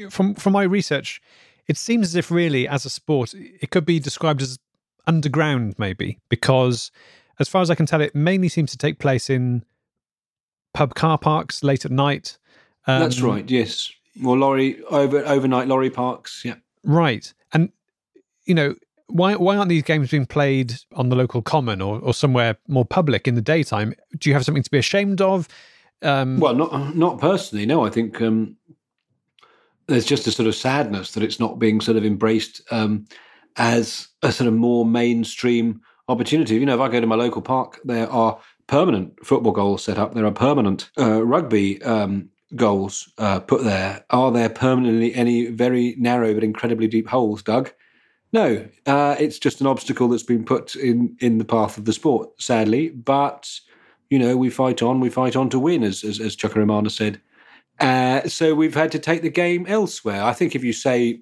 from 0.09 0.33
from 0.33 0.53
my 0.53 0.63
research, 0.63 1.21
it 1.67 1.77
seems 1.77 2.07
as 2.07 2.15
if 2.15 2.31
really 2.31 2.65
as 2.65 2.85
a 2.85 2.89
sport, 2.89 3.33
it 3.35 3.69
could 3.69 3.85
be 3.85 3.99
described 3.99 4.41
as 4.41 4.59
underground, 5.05 5.75
maybe 5.77 6.19
because 6.29 6.89
as 7.37 7.49
far 7.49 7.61
as 7.61 7.69
I 7.69 7.75
can 7.75 7.85
tell, 7.85 7.99
it 7.99 8.15
mainly 8.15 8.47
seems 8.47 8.71
to 8.71 8.77
take 8.77 8.97
place 8.97 9.29
in 9.29 9.65
pub 10.73 10.95
car 10.95 11.17
parks 11.17 11.63
late 11.63 11.83
at 11.83 11.91
night. 11.91 12.37
Um, 12.87 13.01
That's 13.01 13.19
right. 13.19 13.49
Yes 13.49 13.91
more 14.15 14.37
lorry 14.37 14.81
over 14.83 15.25
overnight 15.25 15.67
lorry 15.67 15.89
parks. 15.89 16.43
Yeah, 16.43 16.55
right. 16.83 17.31
And 17.53 17.71
you 18.45 18.55
know 18.55 18.75
why 19.07 19.35
why 19.35 19.55
aren't 19.55 19.69
these 19.69 19.83
games 19.83 20.11
being 20.11 20.25
played 20.25 20.73
on 20.93 21.09
the 21.09 21.15
local 21.15 21.41
common 21.41 21.81
or, 21.81 21.99
or 21.99 22.13
somewhere 22.13 22.57
more 22.67 22.85
public 22.85 23.27
in 23.27 23.35
the 23.35 23.41
daytime? 23.41 23.93
Do 24.17 24.29
you 24.29 24.33
have 24.33 24.45
something 24.45 24.63
to 24.63 24.71
be 24.71 24.79
ashamed 24.79 25.21
of? 25.21 25.47
Um, 26.01 26.39
well, 26.39 26.55
not 26.55 26.95
not 26.95 27.19
personally. 27.19 27.65
No, 27.65 27.85
I 27.85 27.89
think 27.89 28.21
um, 28.21 28.57
there's 29.87 30.05
just 30.05 30.27
a 30.27 30.31
sort 30.31 30.47
of 30.47 30.55
sadness 30.55 31.11
that 31.13 31.23
it's 31.23 31.39
not 31.39 31.59
being 31.59 31.81
sort 31.81 31.97
of 31.97 32.05
embraced 32.05 32.61
um, 32.71 33.05
as 33.57 34.07
a 34.21 34.31
sort 34.31 34.47
of 34.47 34.53
more 34.53 34.85
mainstream 34.85 35.81
opportunity. 36.07 36.55
You 36.55 36.65
know, 36.65 36.75
if 36.75 36.81
I 36.81 36.89
go 36.89 36.99
to 36.99 37.07
my 37.07 37.15
local 37.15 37.41
park, 37.41 37.79
there 37.83 38.09
are 38.09 38.39
permanent 38.67 39.13
football 39.25 39.51
goals 39.51 39.83
set 39.83 39.97
up. 39.97 40.13
There 40.13 40.25
are 40.25 40.31
permanent 40.31 40.89
uh, 40.97 41.23
rugby 41.23 41.81
um, 41.83 42.29
goals 42.55 43.11
uh, 43.17 43.39
put 43.39 43.63
there, 43.63 44.03
are 44.09 44.31
there 44.31 44.49
permanently 44.49 45.13
any 45.13 45.47
very 45.47 45.95
narrow 45.97 46.33
but 46.33 46.43
incredibly 46.43 46.87
deep 46.87 47.07
holes, 47.07 47.43
Doug? 47.43 47.71
No, 48.31 48.65
uh, 48.87 49.15
it's 49.19 49.37
just 49.37 49.61
an 49.61 49.67
obstacle 49.67 50.07
that's 50.07 50.23
been 50.23 50.43
put 50.43 50.75
in, 50.75 51.15
in 51.19 51.37
the 51.37 51.45
path 51.45 51.77
of 51.77 51.85
the 51.85 51.93
sport, 51.93 52.29
sadly. 52.41 52.89
But, 52.89 53.49
you 54.09 54.17
know, 54.17 54.35
we 54.35 54.49
fight 54.49 54.81
on, 54.81 54.99
we 54.99 55.09
fight 55.09 55.35
on 55.35 55.49
to 55.51 55.59
win, 55.59 55.83
as, 55.83 56.03
as, 56.03 56.19
as 56.19 56.35
said. 56.95 57.21
Uh, 57.79 58.27
so 58.27 58.55
we've 58.55 58.73
had 58.73 58.91
to 58.91 58.99
take 58.99 59.21
the 59.21 59.29
game 59.29 59.65
elsewhere. 59.67 60.23
I 60.23 60.33
think 60.33 60.55
if 60.55 60.63
you 60.63 60.73
say 60.73 61.21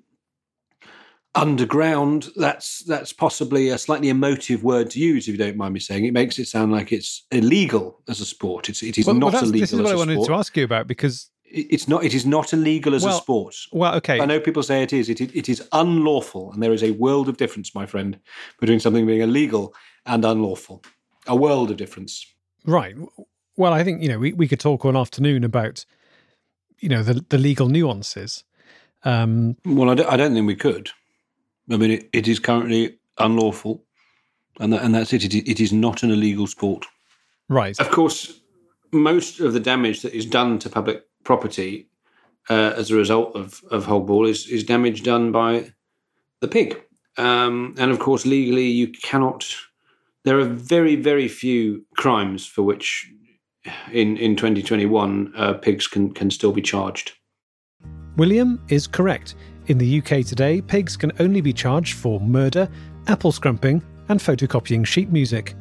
underground, 1.34 2.30
that's 2.36 2.84
that's 2.84 3.14
possibly 3.14 3.70
a 3.70 3.78
slightly 3.78 4.10
emotive 4.10 4.64
word 4.64 4.90
to 4.92 5.00
use, 5.00 5.28
if 5.28 5.34
you 5.34 5.38
don't 5.38 5.58
mind 5.58 5.74
me 5.74 5.80
saying. 5.80 6.06
It 6.06 6.14
makes 6.14 6.38
it 6.40 6.48
sound 6.48 6.72
like 6.72 6.92
it's 6.92 7.26
illegal 7.32 8.02
as 8.08 8.20
a 8.20 8.26
sport. 8.26 8.70
It's 8.70 8.84
it 8.84 8.98
is 8.98 9.06
well, 9.06 9.16
not 9.16 9.34
well, 9.34 9.44
illegal. 9.44 9.60
This 9.62 9.74
is 9.74 9.82
what 9.82 9.92
I 9.92 9.96
wanted 9.96 10.16
sport. 10.16 10.28
to 10.28 10.34
ask 10.36 10.58
you 10.58 10.64
about 10.64 10.88
because 10.88 11.31
it's 11.52 11.88
not. 11.88 12.04
It 12.04 12.14
is 12.14 12.26
not 12.26 12.54
illegal 12.54 12.96
as 12.96 13.04
well, 13.04 13.18
a 13.18 13.22
sport. 13.22 13.56
Well, 13.72 13.96
okay. 13.96 14.20
I 14.20 14.26
know 14.26 14.40
people 14.40 14.64
say 14.64 14.84
it 14.84 14.94
is. 14.94 15.10
It, 15.10 15.22
it 15.22 15.50
is 15.50 15.68
unlawful, 15.72 16.52
and 16.52 16.62
there 16.62 16.74
is 16.74 16.84
a 16.84 16.92
world 16.92 17.30
of 17.30 17.38
difference, 17.38 17.76
my 17.76 17.86
friend, 17.86 18.20
between 18.60 18.80
something 18.80 19.06
being 19.06 19.22
illegal 19.22 19.74
and 20.06 20.24
unlawful. 20.26 20.84
A 21.28 21.36
world 21.36 21.70
of 21.72 21.78
difference. 21.78 22.26
Right. 22.66 22.96
Well, 23.58 23.74
I 23.74 23.84
think 23.84 24.02
you 24.02 24.10
know 24.10 24.20
we, 24.20 24.34
we 24.34 24.48
could 24.48 24.60
talk 24.60 24.86
all 24.86 24.98
afternoon 24.98 25.44
about 25.44 25.86
you 26.80 26.90
know 26.90 27.04
the 27.04 27.26
the 27.30 27.38
legal 27.38 27.70
nuances. 27.70 28.44
Um, 29.04 29.58
well, 29.66 29.90
I 29.90 29.96
don't, 29.96 30.10
I 30.10 30.18
don't 30.18 30.34
think 30.34 30.48
we 30.48 30.56
could. 30.56 30.92
I 31.70 31.78
mean, 31.78 31.92
it, 31.92 32.10
it 32.14 32.28
is 32.28 32.40
currently 32.40 32.98
unlawful, 33.18 33.84
and 34.60 34.74
that, 34.74 34.84
and 34.84 34.96
that's 34.96 35.14
it. 35.14 35.24
it. 35.24 35.34
It 35.50 35.60
is 35.60 35.74
not 35.74 36.04
an 36.04 36.12
illegal 36.12 36.48
sport. 36.48 36.86
Right. 37.50 37.78
Of 37.80 37.90
course, 37.90 38.40
most 38.92 39.40
of 39.40 39.54
the 39.54 39.60
damage 39.60 40.02
that 40.02 40.14
is 40.14 40.26
done 40.26 40.58
to 40.60 40.70
public 40.70 41.04
property 41.24 41.88
uh, 42.50 42.74
as 42.76 42.92
a 42.92 42.96
result 42.96 43.36
of 43.36 43.62
of 43.72 43.86
hogball 43.86 44.30
is 44.30 44.48
is 44.48 44.64
damage 44.64 45.04
done 45.04 45.32
by 45.32 45.72
the 46.42 46.48
pig. 46.48 46.82
Um, 47.18 47.76
and 47.78 47.92
of 47.92 48.00
course, 48.00 48.26
legally, 48.26 48.68
you 48.68 48.88
cannot. 48.88 49.46
There 50.24 50.40
are 50.40 50.46
very 50.46 50.96
very 50.96 51.28
few 51.28 51.86
crimes 51.98 52.46
for 52.46 52.64
which, 52.64 53.12
in 53.92 54.18
in 54.18 54.36
2021, 54.36 55.34
uh, 55.36 55.54
pigs 55.54 55.88
can 55.88 56.14
can 56.14 56.32
still 56.32 56.52
be 56.52 56.62
charged. 56.62 57.14
William 58.18 58.62
is 58.70 58.88
correct. 58.88 59.36
In 59.68 59.78
the 59.78 60.00
UK 60.00 60.26
today, 60.26 60.62
pigs 60.62 60.98
can 60.98 61.12
only 61.20 61.40
be 61.40 61.54
charged 61.54 61.94
for 61.94 62.20
murder, 62.20 62.68
apple 63.08 63.32
scrumping, 63.32 63.82
and 64.10 64.20
photocopying 64.20 64.86
sheet 64.86 65.12
music. 65.12 65.56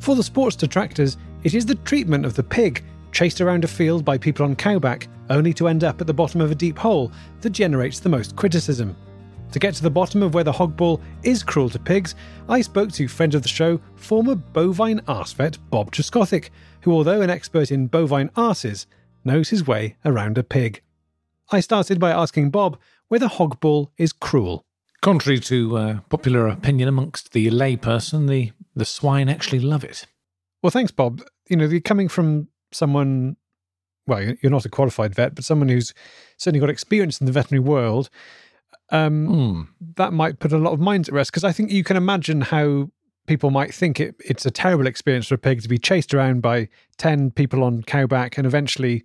For 0.00 0.14
the 0.14 0.22
sports 0.22 0.56
detractors, 0.56 1.16
it 1.44 1.54
is 1.54 1.64
the 1.64 1.76
treatment 1.76 2.26
of 2.26 2.34
the 2.34 2.42
pig, 2.42 2.84
chased 3.14 3.40
around 3.40 3.64
a 3.64 3.68
field 3.68 4.04
by 4.04 4.18
people 4.18 4.44
on 4.44 4.56
cowback, 4.56 5.08
only 5.30 5.54
to 5.54 5.68
end 5.68 5.84
up 5.84 6.00
at 6.00 6.06
the 6.06 6.12
bottom 6.12 6.40
of 6.40 6.50
a 6.50 6.54
deep 6.54 6.76
hole, 6.76 7.12
that 7.40 7.50
generates 7.50 8.00
the 8.00 8.08
most 8.08 8.36
criticism. 8.36 8.94
To 9.52 9.60
get 9.60 9.72
to 9.76 9.84
the 9.84 9.90
bottom 9.90 10.20
of 10.20 10.34
whether 10.34 10.50
hogball 10.50 11.00
is 11.22 11.44
cruel 11.44 11.70
to 11.70 11.78
pigs, 11.78 12.16
I 12.48 12.60
spoke 12.60 12.90
to 12.92 13.06
friend 13.06 13.34
of 13.36 13.42
the 13.42 13.48
show, 13.48 13.80
former 13.94 14.34
bovine 14.34 15.00
arse 15.06 15.32
vet 15.32 15.56
Bob 15.70 15.92
Truskothic, 15.92 16.50
who, 16.80 16.92
although 16.92 17.22
an 17.22 17.30
expert 17.30 17.70
in 17.70 17.86
bovine 17.86 18.30
arses, 18.30 18.86
knows 19.24 19.50
his 19.50 19.64
way 19.64 19.96
around 20.04 20.36
a 20.36 20.42
pig. 20.42 20.82
I 21.52 21.60
started 21.60 22.00
by 22.00 22.10
asking 22.10 22.50
Bob 22.50 22.78
whether 23.06 23.28
hogball 23.28 23.90
is 23.96 24.12
cruel. 24.12 24.66
Contrary 25.02 25.38
to 25.38 25.76
uh, 25.76 26.00
popular 26.08 26.48
opinion 26.48 26.88
amongst 26.88 27.32
the 27.32 27.48
layperson, 27.48 28.28
the, 28.28 28.50
the 28.74 28.84
swine 28.84 29.28
actually 29.28 29.60
love 29.60 29.84
it. 29.84 30.06
Well, 30.62 30.70
thanks, 30.70 30.90
Bob. 30.90 31.22
You 31.48 31.56
know, 31.56 31.66
you're 31.66 31.80
coming 31.80 32.08
from 32.08 32.48
someone, 32.74 33.36
well, 34.06 34.22
you're 34.22 34.50
not 34.50 34.64
a 34.64 34.70
qualified 34.70 35.14
vet, 35.14 35.34
but 35.34 35.44
someone 35.44 35.68
who's 35.68 35.94
certainly 36.36 36.60
got 36.60 36.70
experience 36.70 37.20
in 37.20 37.26
the 37.26 37.32
veterinary 37.32 37.66
world. 37.66 38.10
Um, 38.90 39.28
Mm. 39.28 39.68
That 39.96 40.12
might 40.12 40.40
put 40.40 40.52
a 40.52 40.58
lot 40.58 40.72
of 40.72 40.80
minds 40.80 41.08
at 41.08 41.14
rest 41.14 41.30
because 41.30 41.44
I 41.44 41.52
think 41.52 41.70
you 41.70 41.84
can 41.84 41.96
imagine 41.96 42.42
how 42.42 42.90
people 43.26 43.50
might 43.50 43.72
think 43.72 43.98
it, 44.00 44.14
it's 44.24 44.44
a 44.44 44.50
terrible 44.50 44.86
experience 44.86 45.28
for 45.28 45.34
a 45.34 45.38
pig 45.38 45.62
to 45.62 45.68
be 45.68 45.78
chased 45.78 46.12
around 46.12 46.42
by 46.42 46.68
10 46.98 47.30
people 47.30 47.64
on 47.64 47.82
cowback 47.82 48.36
and 48.36 48.46
eventually 48.46 49.04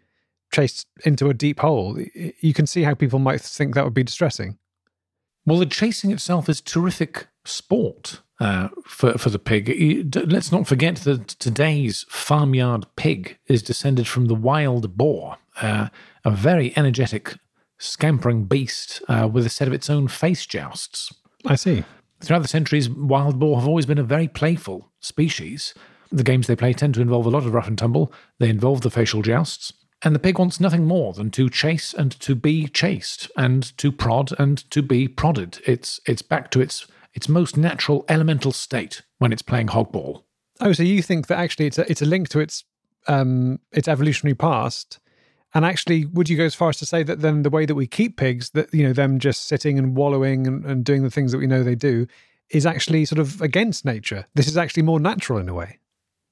chased 0.53 0.87
into 1.05 1.29
a 1.29 1.33
deep 1.33 1.59
hole. 1.59 1.97
You 2.41 2.53
can 2.53 2.67
see 2.67 2.83
how 2.83 2.93
people 2.93 3.19
might 3.19 3.41
think 3.41 3.75
that 3.75 3.85
would 3.85 3.93
be 3.93 4.03
distressing. 4.03 4.57
Well, 5.45 5.59
the 5.59 5.65
chasing 5.65 6.11
itself 6.11 6.49
is 6.49 6.59
terrific 6.59 7.27
sport 7.49 8.21
uh, 8.39 8.69
for 8.85 9.17
for 9.17 9.29
the 9.29 9.39
pig. 9.39 10.15
Let's 10.15 10.51
not 10.51 10.67
forget 10.67 10.97
that 10.97 11.27
today's 11.27 12.05
farmyard 12.09 12.85
pig 12.95 13.37
is 13.47 13.63
descended 13.63 14.07
from 14.07 14.25
the 14.25 14.35
wild 14.35 14.97
boar, 14.97 15.37
uh, 15.61 15.89
a 16.23 16.31
very 16.31 16.73
energetic, 16.77 17.35
scampering 17.77 18.45
beast 18.45 19.01
uh, 19.07 19.29
with 19.31 19.45
a 19.45 19.49
set 19.49 19.67
of 19.67 19.73
its 19.73 19.89
own 19.89 20.07
face 20.07 20.45
jousts. 20.45 21.13
I 21.45 21.55
see. 21.55 21.83
Throughout 22.21 22.41
the 22.41 22.49
centuries, 22.49 22.89
wild 22.89 23.39
boar 23.39 23.59
have 23.59 23.67
always 23.67 23.85
been 23.85 23.97
a 23.97 24.03
very 24.03 24.27
playful 24.27 24.91
species. 24.99 25.73
The 26.11 26.23
games 26.23 26.47
they 26.47 26.55
play 26.55 26.73
tend 26.73 26.95
to 26.95 27.01
involve 27.01 27.25
a 27.25 27.29
lot 27.29 27.45
of 27.45 27.53
rough 27.53 27.67
and 27.67 27.77
tumble. 27.77 28.11
They 28.39 28.49
involve 28.49 28.81
the 28.81 28.89
facial 28.89 29.21
jousts. 29.21 29.73
And 30.01 30.15
the 30.15 30.19
pig 30.19 30.39
wants 30.39 30.59
nothing 30.59 30.85
more 30.85 31.13
than 31.13 31.29
to 31.31 31.49
chase 31.49 31.93
and 31.93 32.11
to 32.21 32.33
be 32.33 32.67
chased 32.67 33.29
and 33.35 33.77
to 33.77 33.91
prod 33.91 34.31
and 34.39 34.57
to 34.71 34.81
be 34.81 35.07
prodded. 35.07 35.59
It's 35.65 35.99
it's 36.05 36.21
back 36.21 36.51
to 36.51 36.61
its 36.61 36.87
its 37.13 37.29
most 37.29 37.57
natural 37.57 38.05
elemental 38.07 38.51
state 38.51 39.01
when 39.17 39.31
it's 39.31 39.41
playing 39.41 39.67
hogball. 39.67 40.23
Oh, 40.61 40.73
so 40.73 40.83
you 40.83 41.01
think 41.01 41.27
that 41.27 41.37
actually 41.37 41.67
it's 41.67 41.77
a, 41.77 41.89
it's 41.89 42.01
a 42.01 42.05
link 42.05 42.29
to 42.29 42.39
its 42.39 42.63
um, 43.07 43.59
its 43.71 43.87
evolutionary 43.87 44.35
past, 44.35 44.99
and 45.53 45.65
actually, 45.65 46.05
would 46.05 46.29
you 46.29 46.37
go 46.37 46.45
as 46.45 46.53
far 46.53 46.69
as 46.69 46.77
to 46.77 46.85
say 46.85 47.01
that 47.03 47.21
then 47.21 47.43
the 47.43 47.49
way 47.49 47.65
that 47.65 47.75
we 47.75 47.87
keep 47.87 48.17
pigs, 48.17 48.51
that 48.51 48.73
you 48.73 48.83
know 48.83 48.93
them 48.93 49.19
just 49.19 49.47
sitting 49.47 49.79
and 49.79 49.95
wallowing 49.95 50.45
and, 50.45 50.65
and 50.65 50.85
doing 50.85 51.03
the 51.03 51.09
things 51.09 51.31
that 51.31 51.39
we 51.39 51.47
know 51.47 51.63
they 51.63 51.75
do, 51.75 52.07
is 52.51 52.65
actually 52.65 53.05
sort 53.05 53.19
of 53.19 53.41
against 53.41 53.85
nature? 53.85 54.25
This 54.35 54.47
is 54.47 54.57
actually 54.57 54.83
more 54.83 54.99
natural 54.99 55.39
in 55.39 55.49
a 55.49 55.53
way. 55.53 55.79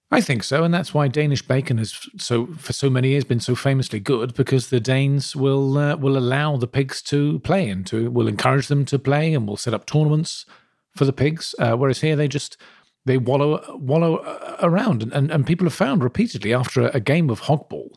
I 0.09 0.21
think 0.21 0.43
so, 0.43 0.63
and 0.63 0.73
that's 0.73 0.93
why 0.93 1.07
Danish 1.07 1.41
bacon 1.41 1.79
has 1.79 2.07
so 2.17 2.47
for 2.57 2.73
so 2.73 2.89
many 2.89 3.09
years 3.09 3.23
been 3.23 3.39
so 3.39 3.55
famously 3.55 3.99
good 3.99 4.33
because 4.35 4.69
the 4.69 4.79
Danes 4.79 5.35
will 5.35 5.77
uh, 5.77 5.95
will 5.95 6.17
allow 6.17 6.57
the 6.57 6.67
pigs 6.67 7.01
to 7.03 7.39
play 7.39 7.69
and 7.69 7.87
to 7.87 8.11
will 8.11 8.27
encourage 8.27 8.67
them 8.67 8.85
to 8.85 8.99
play 8.99 9.33
and 9.33 9.47
will 9.47 9.57
set 9.57 9.73
up 9.73 9.85
tournaments 9.85 10.45
for 10.97 11.05
the 11.05 11.13
pigs. 11.13 11.55
Uh, 11.59 11.75
whereas 11.75 12.01
here 12.01 12.15
they 12.15 12.27
just 12.27 12.57
they 13.05 13.17
wallow 13.17 13.77
wallow 13.77 14.17
uh, 14.17 14.57
around, 14.61 15.01
and, 15.03 15.13
and, 15.13 15.31
and 15.31 15.47
people 15.47 15.65
have 15.65 15.73
found 15.73 16.03
repeatedly 16.03 16.53
after 16.53 16.81
a, 16.81 16.91
a 16.95 16.99
game 16.99 17.29
of 17.29 17.41
hogball. 17.41 17.89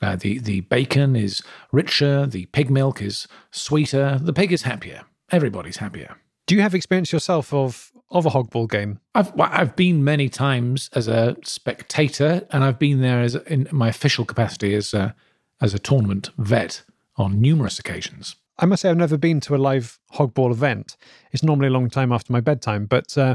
Uh, 0.00 0.16
the 0.16 0.38
the 0.38 0.60
bacon 0.62 1.16
is 1.16 1.42
richer, 1.72 2.26
the 2.26 2.46
pig 2.46 2.70
milk 2.70 3.02
is 3.02 3.28
sweeter, 3.50 4.18
the 4.22 4.32
pig 4.32 4.52
is 4.52 4.62
happier. 4.62 5.02
Everybody's 5.30 5.78
happier. 5.78 6.16
Do 6.46 6.54
you 6.54 6.62
have 6.62 6.74
experience 6.74 7.12
yourself 7.12 7.52
of 7.52 7.92
of 8.10 8.26
a 8.26 8.30
hogball 8.30 8.68
game? 8.68 9.00
I've 9.14 9.32
I've 9.40 9.76
been 9.76 10.04
many 10.04 10.28
times 10.28 10.90
as 10.94 11.08
a 11.08 11.36
spectator, 11.44 12.46
and 12.50 12.64
I've 12.64 12.78
been 12.78 13.00
there 13.00 13.20
as 13.20 13.34
in 13.34 13.68
my 13.72 13.88
official 13.88 14.24
capacity 14.24 14.74
as 14.74 14.92
a 14.92 15.14
as 15.60 15.74
a 15.74 15.78
tournament 15.78 16.30
vet 16.38 16.82
on 17.16 17.40
numerous 17.40 17.78
occasions. 17.78 18.36
I 18.58 18.66
must 18.66 18.82
say 18.82 18.90
I've 18.90 18.96
never 18.96 19.16
been 19.16 19.40
to 19.40 19.54
a 19.54 19.58
live 19.58 19.98
hogball 20.14 20.50
event. 20.50 20.96
It's 21.32 21.42
normally 21.42 21.68
a 21.68 21.70
long 21.70 21.88
time 21.90 22.12
after 22.12 22.32
my 22.32 22.40
bedtime, 22.40 22.86
but 22.86 23.16
uh, 23.18 23.34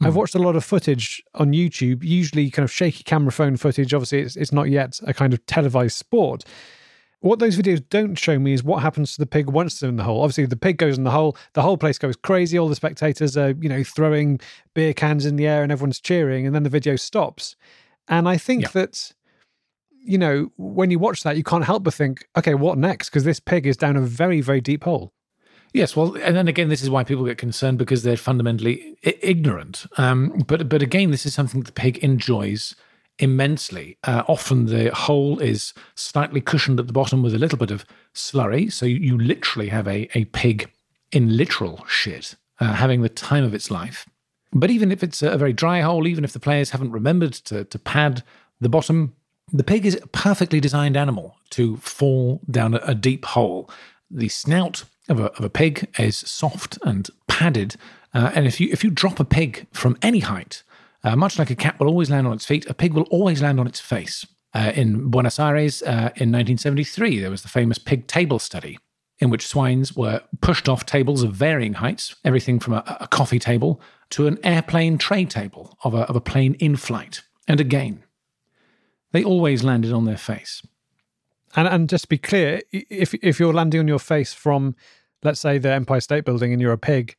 I've 0.00 0.14
watched 0.14 0.34
a 0.36 0.38
lot 0.38 0.54
of 0.56 0.64
footage 0.64 1.22
on 1.34 1.52
YouTube, 1.52 2.04
usually 2.04 2.50
kind 2.50 2.64
of 2.64 2.70
shaky 2.70 3.02
camera 3.02 3.32
phone 3.32 3.56
footage. 3.56 3.92
Obviously, 3.92 4.20
it's, 4.20 4.36
it's 4.36 4.52
not 4.52 4.68
yet 4.70 5.00
a 5.04 5.12
kind 5.14 5.32
of 5.32 5.44
televised 5.46 5.96
sport. 5.96 6.44
What 7.20 7.40
those 7.40 7.56
videos 7.58 7.82
don't 7.90 8.14
show 8.14 8.38
me 8.38 8.52
is 8.52 8.62
what 8.62 8.80
happens 8.80 9.14
to 9.14 9.18
the 9.18 9.26
pig 9.26 9.50
once 9.50 9.80
they're 9.80 9.88
in 9.90 9.96
the 9.96 10.04
hole. 10.04 10.22
Obviously, 10.22 10.46
the 10.46 10.54
pig 10.56 10.76
goes 10.78 10.96
in 10.96 11.02
the 11.02 11.10
hole, 11.10 11.36
the 11.54 11.62
whole 11.62 11.76
place 11.76 11.98
goes 11.98 12.14
crazy. 12.14 12.56
All 12.56 12.68
the 12.68 12.76
spectators 12.76 13.36
are, 13.36 13.50
you 13.60 13.68
know, 13.68 13.82
throwing 13.82 14.38
beer 14.74 14.92
cans 14.94 15.26
in 15.26 15.34
the 15.34 15.48
air 15.48 15.64
and 15.64 15.72
everyone's 15.72 15.98
cheering, 15.98 16.46
and 16.46 16.54
then 16.54 16.62
the 16.62 16.70
video 16.70 16.94
stops. 16.94 17.56
And 18.06 18.28
I 18.28 18.36
think 18.36 18.62
Yeah. 18.62 18.68
that, 18.74 19.12
you 20.04 20.18
know, 20.18 20.50
when 20.56 20.90
you 20.90 20.98
watch 20.98 21.22
that, 21.22 21.36
you 21.36 21.44
can't 21.44 21.64
help 21.64 21.84
but 21.84 21.94
think, 21.94 22.26
okay, 22.36 22.54
what 22.54 22.78
next? 22.78 23.10
Because 23.10 23.24
this 23.24 23.40
pig 23.40 23.66
is 23.66 23.76
down 23.76 23.96
a 23.96 24.00
very, 24.00 24.40
very 24.40 24.60
deep 24.60 24.84
hole. 24.84 25.12
Yes, 25.74 25.94
well, 25.94 26.16
and 26.22 26.34
then 26.34 26.48
again, 26.48 26.68
this 26.68 26.82
is 26.82 26.88
why 26.88 27.04
people 27.04 27.24
get 27.26 27.36
concerned 27.38 27.78
because 27.78 28.02
they're 28.02 28.16
fundamentally 28.16 28.96
I- 29.04 29.18
ignorant. 29.20 29.86
Um, 29.98 30.44
but 30.46 30.68
but 30.68 30.82
again, 30.82 31.10
this 31.10 31.26
is 31.26 31.34
something 31.34 31.62
the 31.62 31.72
pig 31.72 31.98
enjoys 31.98 32.74
immensely. 33.18 33.98
Uh, 34.04 34.22
often 34.28 34.66
the 34.66 34.94
hole 34.94 35.38
is 35.40 35.74
slightly 35.94 36.40
cushioned 36.40 36.80
at 36.80 36.86
the 36.86 36.92
bottom 36.92 37.22
with 37.22 37.34
a 37.34 37.38
little 37.38 37.58
bit 37.58 37.70
of 37.70 37.84
slurry, 38.14 38.72
so 38.72 38.86
you, 38.86 38.96
you 38.96 39.18
literally 39.18 39.68
have 39.68 39.86
a 39.86 40.08
a 40.14 40.24
pig 40.26 40.70
in 41.12 41.36
literal 41.36 41.84
shit, 41.86 42.34
uh, 42.60 42.72
having 42.72 43.02
the 43.02 43.08
time 43.08 43.44
of 43.44 43.54
its 43.54 43.70
life. 43.70 44.06
But 44.52 44.70
even 44.70 44.90
if 44.90 45.02
it's 45.02 45.20
a 45.20 45.36
very 45.36 45.52
dry 45.52 45.80
hole, 45.80 46.06
even 46.06 46.24
if 46.24 46.32
the 46.32 46.40
players 46.40 46.70
haven't 46.70 46.92
remembered 46.92 47.34
to, 47.34 47.64
to 47.64 47.78
pad 47.78 48.22
the 48.60 48.68
bottom, 48.70 49.14
the 49.52 49.64
pig 49.64 49.86
is 49.86 49.96
a 49.96 50.06
perfectly 50.08 50.60
designed 50.60 50.96
animal 50.96 51.36
to 51.50 51.76
fall 51.78 52.40
down 52.50 52.74
a, 52.74 52.94
deep 52.94 53.24
hole. 53.24 53.70
The 54.10 54.28
snout 54.28 54.84
of 55.08 55.20
a, 55.20 55.26
of 55.32 55.44
a 55.44 55.50
pig 55.50 55.88
is 55.98 56.16
soft 56.16 56.78
and 56.82 57.08
padded, 57.26 57.76
uh, 58.14 58.32
and 58.34 58.46
if 58.46 58.60
you 58.60 58.68
if 58.72 58.82
you 58.82 58.90
drop 58.90 59.20
a 59.20 59.24
pig 59.24 59.66
from 59.72 59.96
any 60.02 60.20
height, 60.20 60.62
uh, 61.04 61.16
much 61.16 61.38
like 61.38 61.50
a 61.50 61.54
cat 61.54 61.78
will 61.78 61.88
always 61.88 62.10
land 62.10 62.26
on 62.26 62.32
its 62.32 62.46
feet, 62.46 62.66
a 62.66 62.74
pig 62.74 62.92
will 62.92 63.06
always 63.10 63.42
land 63.42 63.60
on 63.60 63.66
its 63.66 63.80
face. 63.80 64.26
Uh, 64.54 64.72
in 64.74 65.10
Buenos 65.10 65.38
Aires 65.38 65.82
uh, 65.82 66.10
in 66.16 66.32
1973, 66.32 67.20
there 67.20 67.30
was 67.30 67.42
the 67.42 67.48
famous 67.48 67.78
pig 67.78 68.06
table 68.06 68.38
study, 68.38 68.78
in 69.18 69.30
which 69.30 69.46
swines 69.46 69.94
were 69.94 70.22
pushed 70.40 70.68
off 70.68 70.86
tables 70.86 71.22
of 71.22 71.34
varying 71.34 71.74
heights, 71.74 72.16
everything 72.24 72.58
from 72.58 72.74
a, 72.74 72.98
a 73.00 73.08
coffee 73.08 73.38
table 73.38 73.80
to 74.10 74.26
an 74.26 74.38
airplane 74.42 74.96
tray 74.96 75.24
table 75.26 75.76
of 75.84 75.92
a, 75.94 76.00
of 76.02 76.16
a 76.16 76.20
plane 76.20 76.54
in 76.54 76.76
flight. 76.76 77.20
And 77.46 77.60
again, 77.60 78.02
they 79.12 79.24
always 79.24 79.64
landed 79.64 79.92
on 79.92 80.04
their 80.04 80.16
face. 80.18 80.62
And 81.56 81.66
and 81.66 81.88
just 81.88 82.04
to 82.04 82.08
be 82.08 82.18
clear, 82.18 82.60
if 82.72 83.14
if 83.14 83.40
you're 83.40 83.54
landing 83.54 83.80
on 83.80 83.88
your 83.88 83.98
face 83.98 84.34
from, 84.34 84.74
let's 85.22 85.40
say, 85.40 85.58
the 85.58 85.72
Empire 85.72 86.00
State 86.00 86.24
Building 86.24 86.52
and 86.52 86.60
you're 86.60 86.72
a 86.72 86.78
pig, 86.78 87.16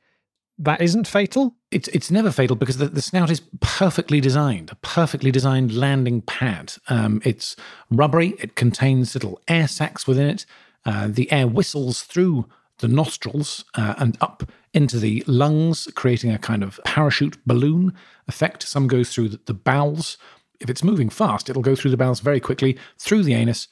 that 0.60 0.82
isn't 0.82 1.08
fatal. 1.08 1.56
It's 1.72 1.88
it's 1.90 2.12
never 2.12 2.32
fatal 2.32 2.56
because 2.56 2.78
the, 2.78 2.88
the 2.88 3.02
snout 3.02 3.32
is 3.32 3.42
perfectly 3.62 4.20
designed, 4.20 4.72
a 4.72 4.76
perfectly 4.76 5.32
designed 5.32 5.74
landing 5.74 6.22
pad. 6.22 6.74
Um, 6.90 7.22
it's 7.26 7.56
rubbery. 7.90 8.36
It 8.40 8.56
contains 8.56 9.16
little 9.16 9.42
air 9.48 9.68
sacs 9.68 10.06
within 10.06 10.30
it. 10.30 10.46
Uh, 10.86 11.08
the 11.10 11.32
air 11.32 11.48
whistles 11.48 12.04
through 12.04 12.46
the 12.80 12.88
nostrils 12.88 13.66
uh, 13.76 13.96
and 13.98 14.18
up 14.22 14.44
into 14.74 15.00
the 15.00 15.24
lungs, 15.28 15.88
creating 15.96 16.32
a 16.32 16.38
kind 16.38 16.64
of 16.64 16.80
parachute 16.86 17.38
balloon 17.46 17.94
effect. 18.28 18.64
Some 18.64 18.88
goes 18.88 19.14
through 19.14 19.30
the, 19.30 19.40
the 19.46 19.54
bowels. 19.54 20.18
If 20.60 20.70
it's 20.70 20.84
moving 20.84 21.10
fast, 21.10 21.50
it'll 21.50 21.62
go 21.62 21.76
through 21.76 21.92
the 21.92 21.98
bowels 21.98 22.20
very 22.20 22.40
quickly, 22.40 22.78
through 22.98 23.24
the 23.24 23.34
anus, 23.34 23.68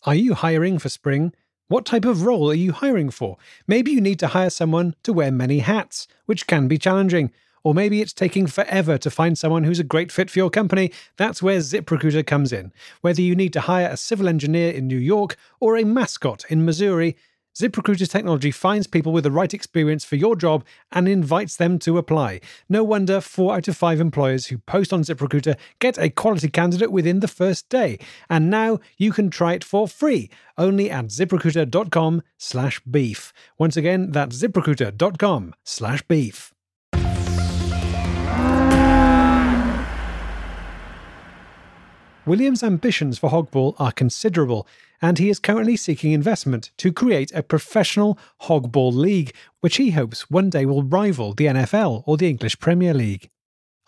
Are 0.05 0.15
you 0.15 0.35
hiring 0.35 0.79
for 0.79 0.89
spring? 0.89 1.33
What 1.69 1.85
type 1.85 2.07
of 2.07 2.23
role 2.23 2.51
are 2.51 2.55
you 2.55 2.73
hiring 2.73 3.11
for? 3.11 3.37
Maybe 3.67 3.91
you 3.91 4.01
need 4.01 4.19
to 4.21 4.29
hire 4.29 4.49
someone 4.49 4.95
to 5.03 5.13
wear 5.13 5.31
many 5.31 5.59
hats, 5.59 6.09
which 6.25 6.47
can 6.47 6.67
be 6.67 6.79
challenging. 6.79 7.31
Or 7.63 7.75
maybe 7.75 8.01
it's 8.01 8.15
taking 8.15 8.47
forever 8.47 8.97
to 8.97 9.11
find 9.11 9.37
someone 9.37 9.65
who's 9.65 9.79
a 9.79 9.85
great 9.85 10.11
fit 10.11 10.31
for 10.31 10.39
your 10.39 10.49
company. 10.49 10.93
That's 11.19 11.43
where 11.43 11.59
ZipRecruiter 11.59 12.27
comes 12.27 12.55
in. 12.55 12.73
Whether 13.03 13.21
you 13.21 13.35
need 13.35 13.53
to 13.53 13.61
hire 13.61 13.91
a 13.91 13.99
civil 13.99 14.29
engineer 14.29 14.71
in 14.71 14.89
New 14.89 14.97
York 14.97 15.37
or 15.61 15.77
a 15.77 15.85
mascot 15.85 16.47
in 16.49 16.65
Missouri, 16.65 17.19
ZipRecruiter's 17.59 18.09
technology 18.09 18.53
finds 18.53 18.87
people 18.87 19.11
with 19.11 19.25
the 19.25 19.33
right 19.33 19.53
experience 19.53 20.05
for 20.05 20.15
your 20.15 20.37
job 20.37 20.65
and 20.93 21.09
invites 21.09 21.57
them 21.57 21.81
to 21.81 21.99
apply. 21.99 22.41
No 22.69 22.85
wonder 22.85 23.21
four 23.21 23.57
out 23.57 23.67
of 23.67 23.77
five 23.77 24.01
employers 24.01 24.47
who 24.47 24.59
post 24.59 24.93
on 24.93 25.03
ZipRecruiter 25.03 25.57
get 25.81 25.99
a 25.99 26.09
quality 26.09 26.49
candidate 26.49 26.93
within 26.93 27.19
the 27.19 27.27
first 27.27 27.69
day. 27.69 27.99
And 28.31 28.49
now 28.49 28.79
you 28.97 29.11
can 29.11 29.29
try 29.29 29.55
it 29.55 29.65
for 29.65 29.89
free 29.89 30.31
only 30.57 30.89
at 30.89 31.07
ziprecruiter.com 31.07 32.23
slash 32.37 32.81
beef. 32.89 33.33
Once 33.59 33.77
again, 33.77 34.13
that's 34.13 34.41
ziprecruiter.com 34.41 35.55
slash 35.65 36.03
beef. 36.03 36.55
William's 42.25 42.63
ambitions 42.63 43.19
for 43.19 43.31
Hogball 43.31 43.75
are 43.79 43.91
considerable, 43.91 44.69
and 45.01 45.19
he 45.19 45.29
is 45.29 45.39
currently 45.39 45.77
seeking 45.77 46.13
investment 46.13 46.71
to 46.79 46.93
create 46.93 47.33
a 47.35 47.43
professional 47.43 48.19
Hogball 48.43 48.93
league, 48.93 49.33
which 49.61 49.77
he 49.77 49.91
hopes 49.91 50.31
one 50.31 50.51
day 50.51 50.67
will 50.67 50.83
rival 50.83 51.35
the 51.35 51.47
NFL 51.47 52.03
or 52.07 52.17
the 52.17 52.29
English 52.29 52.59
Premier 52.59 52.95
League. 52.95 53.29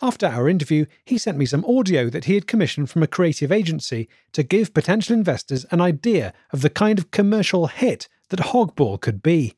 After 0.02 0.26
our 0.26 0.48
interview, 0.48 0.86
he 1.04 1.18
sent 1.18 1.36
me 1.36 1.44
some 1.44 1.64
audio 1.66 2.08
that 2.08 2.24
he 2.24 2.34
had 2.34 2.46
commissioned 2.46 2.88
from 2.88 3.02
a 3.02 3.06
creative 3.06 3.52
agency 3.52 4.08
to 4.32 4.42
give 4.42 4.72
potential 4.72 5.14
investors 5.14 5.66
an 5.70 5.80
idea 5.80 6.32
of 6.52 6.62
the 6.62 6.70
kind 6.70 6.98
of 6.98 7.10
commercial 7.10 7.66
hit 7.66 8.08
that 8.30 8.40
Hogball 8.40 8.98
could 8.98 9.22
be. 9.22 9.54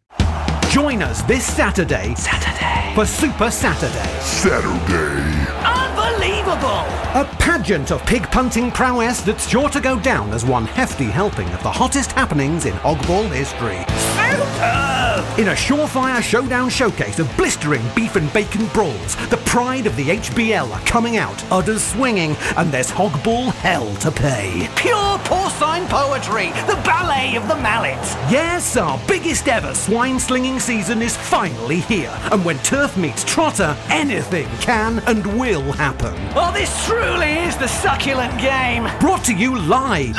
Join 0.71 1.02
us 1.02 1.23
this 1.23 1.47
Saturday. 1.47 2.14
Saturday. 2.16 2.94
For 2.94 3.06
Super 3.06 3.50
Saturday. 3.50 4.20
Saturday. 4.20 5.53
Ah! 5.64 5.82
Unbelievable! 6.22 6.87
A 7.20 7.28
pageant 7.40 7.90
of 7.90 8.00
pig 8.06 8.22
punting 8.30 8.70
prowess 8.70 9.22
that's 9.22 9.48
sure 9.48 9.68
to 9.70 9.80
go 9.80 9.98
down 9.98 10.32
as 10.32 10.44
one 10.44 10.66
hefty 10.66 11.06
helping 11.06 11.48
of 11.48 11.62
the 11.64 11.70
hottest 11.70 12.12
happenings 12.12 12.64
in 12.64 12.74
Hogball 12.74 13.28
history. 13.28 13.85
Superb! 13.88 14.91
In 15.38 15.48
a 15.48 15.52
surefire 15.52 16.22
showdown 16.22 16.68
showcase 16.68 17.18
of 17.18 17.35
blistering 17.37 17.82
beef 17.94 18.16
and 18.16 18.30
bacon 18.32 18.66
brawls, 18.68 19.16
the 19.28 19.38
pride 19.46 19.87
of 19.87 19.96
the 19.96 20.08
HBL 20.08 20.70
are 20.70 20.87
coming 20.87 21.16
out, 21.16 21.42
udders 21.50 21.82
swinging, 21.82 22.37
and 22.56 22.70
there's 22.70 22.90
Hogball 22.90 23.52
hell 23.52 23.94
to 23.96 24.11
pay. 24.11 24.68
Pure 24.76 25.18
porcine 25.20 25.87
poetry, 25.88 26.48
the 26.66 26.80
ballet 26.85 27.37
of 27.37 27.48
the 27.48 27.56
mallet. 27.56 28.02
Yes, 28.30 28.76
our 28.76 29.00
biggest 29.06 29.48
ever 29.48 29.74
swine 29.74 30.18
slinging 30.18 30.61
season 30.61 31.00
is 31.00 31.16
finally 31.16 31.80
here. 31.80 32.12
And 32.30 32.44
when 32.44 32.58
turf 32.58 32.96
meets 32.96 33.24
trotter, 33.24 33.76
anything 33.88 34.48
can 34.61 34.98
and 35.06 35.24
will 35.38 35.72
happen. 35.72 36.14
Oh, 36.35 36.52
this 36.52 36.87
truly 36.87 37.38
is 37.46 37.56
the 37.56 37.68
succulent 37.68 38.38
game. 38.40 38.85
Brought 39.00 39.24
to 39.24 39.35
you 39.35 39.56
live, 39.58 40.16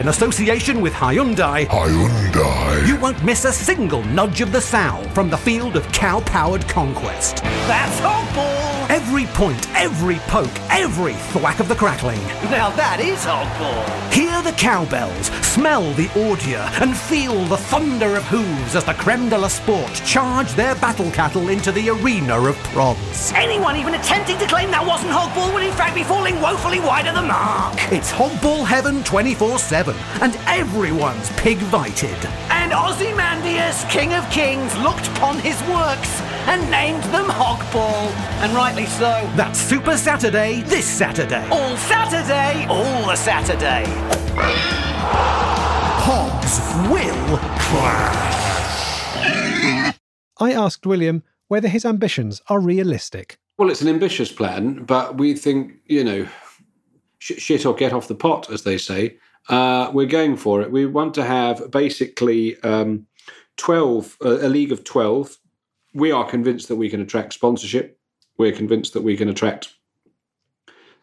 in 0.00 0.08
association 0.08 0.80
with 0.80 0.92
Hyundai. 0.92 1.66
Hyundai. 1.66 2.86
You 2.86 2.96
won't 2.96 3.22
miss 3.24 3.44
a 3.44 3.52
single 3.52 4.02
nudge 4.04 4.41
of 4.42 4.52
the 4.52 4.60
sow 4.60 5.02
from 5.14 5.30
the 5.30 5.36
field 5.36 5.76
of 5.76 5.90
cow 5.92 6.20
powered 6.20 6.66
conquest. 6.68 7.36
That's 7.66 8.00
Hogball. 8.00 8.90
Every 8.90 9.26
point, 9.26 9.68
every 9.74 10.16
poke, 10.26 10.50
every 10.70 11.14
thwack 11.32 11.60
of 11.60 11.68
the 11.68 11.74
crackling. 11.74 12.18
Now 12.50 12.70
that 12.70 13.00
is 13.00 13.24
Hogball. 13.24 14.12
Hear 14.12 14.42
the 14.42 14.52
cowbells, 14.52 15.26
smell 15.46 15.90
the 15.94 16.10
ordure, 16.18 16.68
and 16.82 16.96
feel 16.96 17.44
the 17.44 17.56
thunder 17.56 18.16
of 18.16 18.24
hooves 18.24 18.74
as 18.74 18.84
the 18.84 18.94
creme 18.94 19.28
de 19.28 19.38
la 19.38 19.48
sport 19.48 19.94
charge 20.04 20.52
their 20.52 20.74
battle 20.74 21.10
cattle 21.12 21.48
into 21.48 21.72
the 21.72 21.88
arena 21.88 22.38
of 22.38 22.56
prods. 22.74 23.32
Anyone 23.34 23.76
even 23.76 23.94
attempting 23.94 24.38
to 24.38 24.46
claim 24.46 24.70
that 24.72 24.84
wasn't 24.84 25.12
Hogball 25.12 25.54
would 25.54 25.62
in 25.62 25.72
fact 25.72 25.94
be 25.94 26.04
falling 26.04 26.40
woefully 26.40 26.80
wide 26.80 27.06
of 27.06 27.14
the 27.14 27.22
mark. 27.22 27.74
It's 27.92 28.10
Hogball 28.12 28.66
Heaven 28.66 29.02
24 29.04 29.58
7, 29.58 29.96
and 30.20 30.36
everyone's 30.46 31.30
pig 31.32 31.58
vited. 31.58 32.18
And 32.62 32.72
Ozymandias, 32.72 33.82
King 33.90 34.14
of 34.14 34.24
Kings, 34.30 34.72
looked 34.78 35.08
upon 35.08 35.36
his 35.40 35.60
works 35.62 36.20
and 36.46 36.70
named 36.70 37.02
them 37.12 37.24
Hogball. 37.24 38.06
And 38.40 38.54
rightly 38.54 38.86
so. 38.86 39.28
That's 39.34 39.58
Super 39.58 39.96
Saturday 39.96 40.60
this 40.62 40.86
Saturday. 40.86 41.44
All 41.50 41.76
Saturday, 41.76 42.64
all 42.68 43.04
the 43.04 43.16
Saturday. 43.16 43.82
Hogs 46.06 46.60
will 46.88 47.38
crash. 47.58 48.36
I 50.38 50.52
asked 50.52 50.86
William 50.86 51.24
whether 51.48 51.66
his 51.66 51.84
ambitions 51.84 52.42
are 52.46 52.60
realistic. 52.60 53.38
Well, 53.58 53.70
it's 53.70 53.82
an 53.82 53.88
ambitious 53.88 54.30
plan, 54.30 54.84
but 54.84 55.18
we 55.18 55.34
think, 55.34 55.78
you 55.86 56.04
know, 56.04 56.28
sh- 57.18 57.38
shit 57.38 57.66
or 57.66 57.74
get 57.74 57.92
off 57.92 58.06
the 58.06 58.14
pot, 58.14 58.52
as 58.52 58.62
they 58.62 58.78
say. 58.78 59.16
Uh, 59.48 59.90
we're 59.92 60.06
going 60.06 60.36
for 60.36 60.62
it. 60.62 60.70
We 60.70 60.86
want 60.86 61.14
to 61.14 61.24
have 61.24 61.70
basically 61.70 62.60
um, 62.62 63.06
12, 63.56 64.18
uh, 64.24 64.38
a 64.40 64.48
league 64.48 64.72
of 64.72 64.84
12. 64.84 65.36
We 65.94 66.10
are 66.12 66.28
convinced 66.28 66.68
that 66.68 66.76
we 66.76 66.88
can 66.88 67.00
attract 67.00 67.32
sponsorship. 67.32 67.98
We're 68.38 68.52
convinced 68.52 68.94
that 68.94 69.02
we 69.02 69.16
can 69.16 69.28
attract 69.28 69.74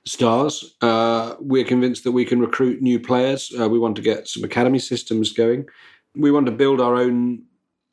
stars. 0.06 0.76
Uh, 0.82 1.36
we're 1.40 1.66
convinced 1.66 2.04
that 2.04 2.12
we 2.12 2.26
can 2.26 2.40
recruit 2.40 2.82
new 2.82 3.00
players. 3.00 3.54
Uh, 3.58 3.70
we 3.70 3.80
want 3.80 3.96
to 3.98 4.02
get 4.02 4.28
some 4.28 4.44
academy 4.44 4.80
systems 4.80 5.32
going. 5.32 5.66
We 6.16 6.32
want 6.32 6.48
to 6.48 6.52
build 6.52 6.82
our 6.82 6.96
own 6.96 7.44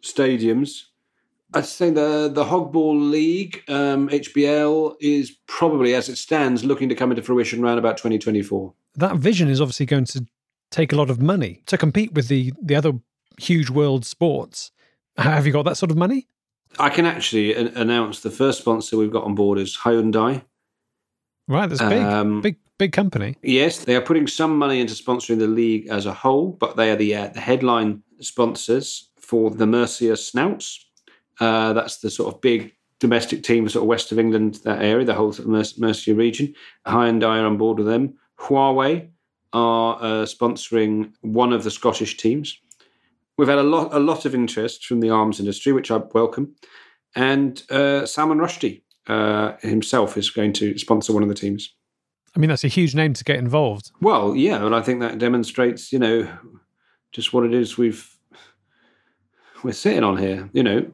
stadiums. 0.03 0.85
I'd 1.55 1.67
say 1.67 1.91
the 1.91 2.31
the 2.33 2.45
Hogball 2.45 3.11
League, 3.11 3.63
um, 3.69 4.09
HBL, 4.09 4.97
is 5.01 5.31
probably, 5.47 5.95
as 5.95 6.09
it 6.09 6.17
stands, 6.17 6.65
looking 6.65 6.89
to 6.89 6.95
come 6.95 7.11
into 7.11 7.23
fruition 7.23 7.63
around 7.63 7.79
about 7.79 7.97
2024. 7.99 8.75
That 8.97 9.17
vision 9.17 9.49
is 9.49 9.61
obviously 9.61 9.87
going 9.87 10.07
to 10.07 10.27
take 10.77 10.93
a 10.93 10.97
lot 10.97 11.09
of 11.09 11.21
money 11.23 11.63
to 11.67 11.79
compete 11.79 12.13
with 12.13 12.29
the, 12.29 12.53
the 12.63 12.75
other 12.75 12.93
huge 13.39 13.71
world 13.71 14.05
sports. 14.05 14.71
Have 15.17 15.47
you 15.47 15.53
got 15.53 15.65
that 15.65 15.79
sort 15.79 15.91
of 15.91 15.97
money? 15.97 16.29
I 16.79 16.91
can 16.91 17.07
actually 17.07 17.55
a- 17.55 17.73
announce 17.75 18.21
the 18.21 18.31
first 18.31 18.59
sponsor 18.61 18.99
we've 18.99 19.11
got 19.11 19.25
on 19.25 19.35
board 19.35 19.59
is 19.59 19.79
Hyundai. 19.79 20.45
Right, 21.49 21.67
that's 21.69 21.81
big, 21.81 22.03
Um, 22.03 22.43
big, 22.43 22.57
big 22.79 22.93
company. 22.93 23.37
Yes, 23.43 23.85
they 23.85 23.97
are 23.97 24.03
putting 24.03 24.27
some 24.27 24.59
money 24.59 24.81
into 24.81 24.93
sponsoring 24.95 25.39
the 25.39 25.47
league 25.47 25.87
as 25.89 26.05
a 26.05 26.13
whole, 26.13 26.49
but 26.53 26.77
they 26.77 26.91
are 26.91 26.97
the 26.97 27.15
uh, 27.15 27.29
the 27.29 27.41
headline 27.41 28.03
sponsors 28.21 29.11
for 29.19 29.51
the 29.51 29.67
Mercia 29.67 30.17
Snouts. 30.17 30.85
Uh, 31.41 31.73
that's 31.73 31.99
the 31.99 32.11
sort 32.11 32.35
of 32.35 32.41
big 32.41 32.73
domestic 33.01 33.43
team, 33.45 33.69
sort 33.69 33.85
of 33.85 33.89
west 33.89 34.11
of 34.13 34.19
England, 34.19 34.57
that 34.65 34.83
area, 34.83 35.05
the 35.07 35.15
whole 35.15 35.33
sort 35.33 35.47
of 35.47 35.53
Mer- 35.53 35.79
Mercia 35.87 36.15
region. 36.15 36.53
Hyundai 36.87 37.41
are 37.41 37.47
on 37.47 37.57
board 37.57 37.79
with 37.79 37.87
them. 37.87 38.15
Huawei 38.41 39.09
are 39.57 39.97
uh, 39.97 40.27
sponsoring 40.27 41.13
one 41.23 41.53
of 41.53 41.65
the 41.65 41.71
Scottish 41.71 42.19
teams. 42.19 42.59
We've 43.39 43.49
had 43.49 43.59
a 43.59 43.63
lot, 43.63 43.95
a 43.95 43.99
lot 43.99 44.27
of 44.27 44.35
interest 44.35 44.85
from 44.85 45.01
the 45.01 45.11
arms 45.11 45.41
industry, 45.41 45.73
which 45.73 45.91
I 45.91 45.97
welcome. 46.13 46.55
And 47.15 47.63
uh, 47.71 48.05
Salman 48.05 48.39
Rushdie 48.39 48.83
uh, 49.07 49.57
himself 49.61 50.19
is 50.19 50.29
going 50.31 50.53
to 50.55 50.79
sponsor 50.79 51.13
one 51.15 51.23
of 51.23 51.31
the 51.31 51.35
teams. 51.35 51.75
I 52.35 52.39
mean, 52.39 52.51
that's 52.51 52.65
a 52.65 52.69
huge 52.69 52.95
name 52.95 53.15
to 53.15 53.25
get 53.25 53.39
involved. 53.39 53.93
Well, 54.03 54.37
yeah, 54.37 54.65
and 54.65 54.75
I 54.75 54.83
think 54.83 55.01
that 55.01 55.19
demonstrates, 55.19 55.91
you 55.91 55.99
know, 55.99 56.29
just 57.13 57.33
what 57.33 57.45
it 57.45 57.55
is 57.55 57.79
we've 57.79 58.15
we're 59.63 59.73
sitting 59.73 60.05
on 60.05 60.19
here. 60.19 60.51
You 60.53 60.63
know, 60.63 60.91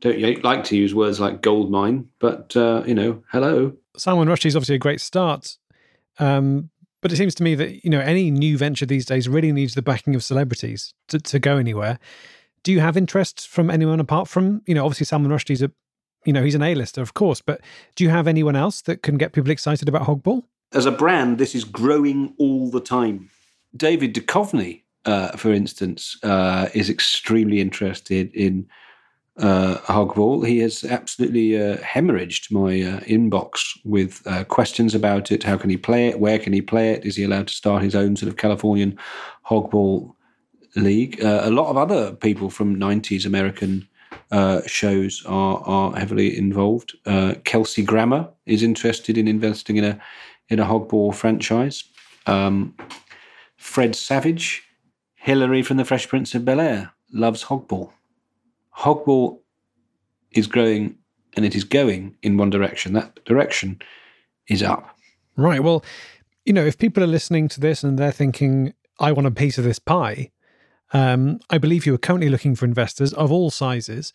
don't 0.00 0.18
you 0.18 0.36
like 0.36 0.62
to 0.64 0.76
use 0.76 0.94
words 0.94 1.18
like 1.18 1.42
gold 1.42 1.68
mine, 1.72 2.08
but 2.20 2.56
uh, 2.56 2.84
you 2.86 2.94
know, 2.94 3.24
hello. 3.32 3.72
Salman 3.96 4.28
Rushdie 4.28 4.46
is 4.46 4.54
obviously 4.54 4.76
a 4.76 4.78
great 4.78 5.00
start, 5.00 5.56
um, 6.20 6.70
but 7.00 7.12
it 7.12 7.16
seems 7.16 7.34
to 7.36 7.42
me 7.42 7.54
that 7.54 7.84
you 7.84 7.90
know 7.90 8.00
any 8.00 8.30
new 8.30 8.58
venture 8.58 8.86
these 8.86 9.06
days 9.06 9.28
really 9.28 9.52
needs 9.52 9.74
the 9.74 9.82
backing 9.82 10.14
of 10.14 10.22
celebrities 10.22 10.94
to, 11.08 11.18
to 11.18 11.38
go 11.38 11.56
anywhere. 11.56 11.98
Do 12.64 12.72
you 12.72 12.80
have 12.80 12.96
interest 12.96 13.48
from 13.48 13.70
anyone 13.70 14.00
apart 14.00 14.28
from 14.28 14.62
you 14.66 14.74
know 14.74 14.84
obviously 14.84 15.06
Salman 15.06 15.30
Rushdie's 15.30 15.62
a 15.62 15.70
you 16.24 16.32
know 16.32 16.42
he's 16.42 16.54
an 16.54 16.62
A-lister 16.62 17.00
of 17.00 17.14
course, 17.14 17.40
but 17.40 17.60
do 17.94 18.04
you 18.04 18.10
have 18.10 18.26
anyone 18.26 18.56
else 18.56 18.82
that 18.82 19.02
can 19.02 19.16
get 19.16 19.32
people 19.32 19.50
excited 19.50 19.88
about 19.88 20.02
Hogball? 20.02 20.44
As 20.72 20.84
a 20.84 20.92
brand, 20.92 21.38
this 21.38 21.54
is 21.54 21.64
growing 21.64 22.34
all 22.38 22.70
the 22.70 22.80
time. 22.80 23.30
David 23.74 24.14
Duchovny, 24.14 24.82
uh, 25.06 25.36
for 25.36 25.52
instance, 25.52 26.18
uh, 26.22 26.68
is 26.74 26.90
extremely 26.90 27.60
interested 27.60 28.30
in 28.34 28.66
uh, 29.38 29.78
Hogball. 29.86 30.46
He 30.46 30.58
has 30.58 30.84
absolutely 30.84 31.56
uh, 31.56 31.76
hemorrhaged 31.78 32.50
my 32.50 32.80
uh, 32.82 33.00
inbox 33.00 33.78
with 33.84 34.22
uh, 34.26 34.44
questions 34.44 34.94
about 34.94 35.30
it. 35.30 35.44
How 35.44 35.56
can 35.56 35.70
he 35.70 35.76
play 35.76 36.08
it? 36.08 36.20
Where 36.20 36.38
can 36.38 36.52
he 36.52 36.60
play 36.60 36.92
it? 36.92 37.04
Is 37.04 37.16
he 37.16 37.24
allowed 37.24 37.48
to 37.48 37.54
start 37.54 37.82
his 37.82 37.94
own 37.94 38.16
sort 38.16 38.28
of 38.28 38.36
Californian 38.36 38.98
Hogball 39.48 40.14
league? 40.76 41.22
Uh, 41.22 41.42
a 41.44 41.50
lot 41.50 41.68
of 41.68 41.76
other 41.76 42.12
people 42.12 42.50
from 42.50 42.76
90s 42.76 43.24
American 43.24 43.88
uh, 44.30 44.60
shows 44.66 45.24
are, 45.26 45.62
are 45.64 45.96
heavily 45.96 46.36
involved. 46.36 46.94
Kelsey 47.44 47.82
Grammer 47.82 48.28
is 48.46 48.62
interested 48.62 49.16
in 49.16 49.28
investing 49.28 49.76
in 49.76 49.84
a 49.84 50.00
in 50.50 50.58
a 50.58 50.64
Hogball 50.64 51.14
franchise. 51.14 51.84
Um, 52.26 52.74
Fred 53.56 53.94
Savage, 53.94 54.62
Hilary 55.14 55.62
from 55.62 55.76
the 55.76 55.84
Fresh 55.84 56.08
Prince 56.08 56.34
of 56.34 56.44
Bel 56.44 56.60
Air 56.60 56.92
loves 57.12 57.44
Hogball. 57.44 57.92
Hogball 58.78 59.40
is 60.32 60.46
growing 60.46 60.96
and 61.36 61.44
it 61.44 61.54
is 61.54 61.64
going 61.64 62.16
in 62.22 62.36
one 62.36 62.50
direction. 62.50 62.92
That 62.92 63.24
direction 63.24 63.80
is 64.48 64.62
up. 64.62 64.96
Right. 65.36 65.62
Well, 65.62 65.84
you 66.44 66.52
know, 66.52 66.64
if 66.64 66.78
people 66.78 67.02
are 67.02 67.08
listening 67.08 67.48
to 67.48 67.60
this 67.60 67.82
and 67.82 67.98
they're 67.98 68.12
thinking, 68.12 68.74
I 68.98 69.12
want 69.12 69.26
a 69.26 69.32
piece 69.32 69.58
of 69.58 69.64
this 69.64 69.78
pie, 69.78 70.30
um, 70.92 71.40
I 71.50 71.58
believe 71.58 71.86
you 71.86 71.94
are 71.94 71.98
currently 71.98 72.28
looking 72.28 72.54
for 72.54 72.64
investors 72.64 73.12
of 73.12 73.30
all 73.30 73.50
sizes. 73.50 74.12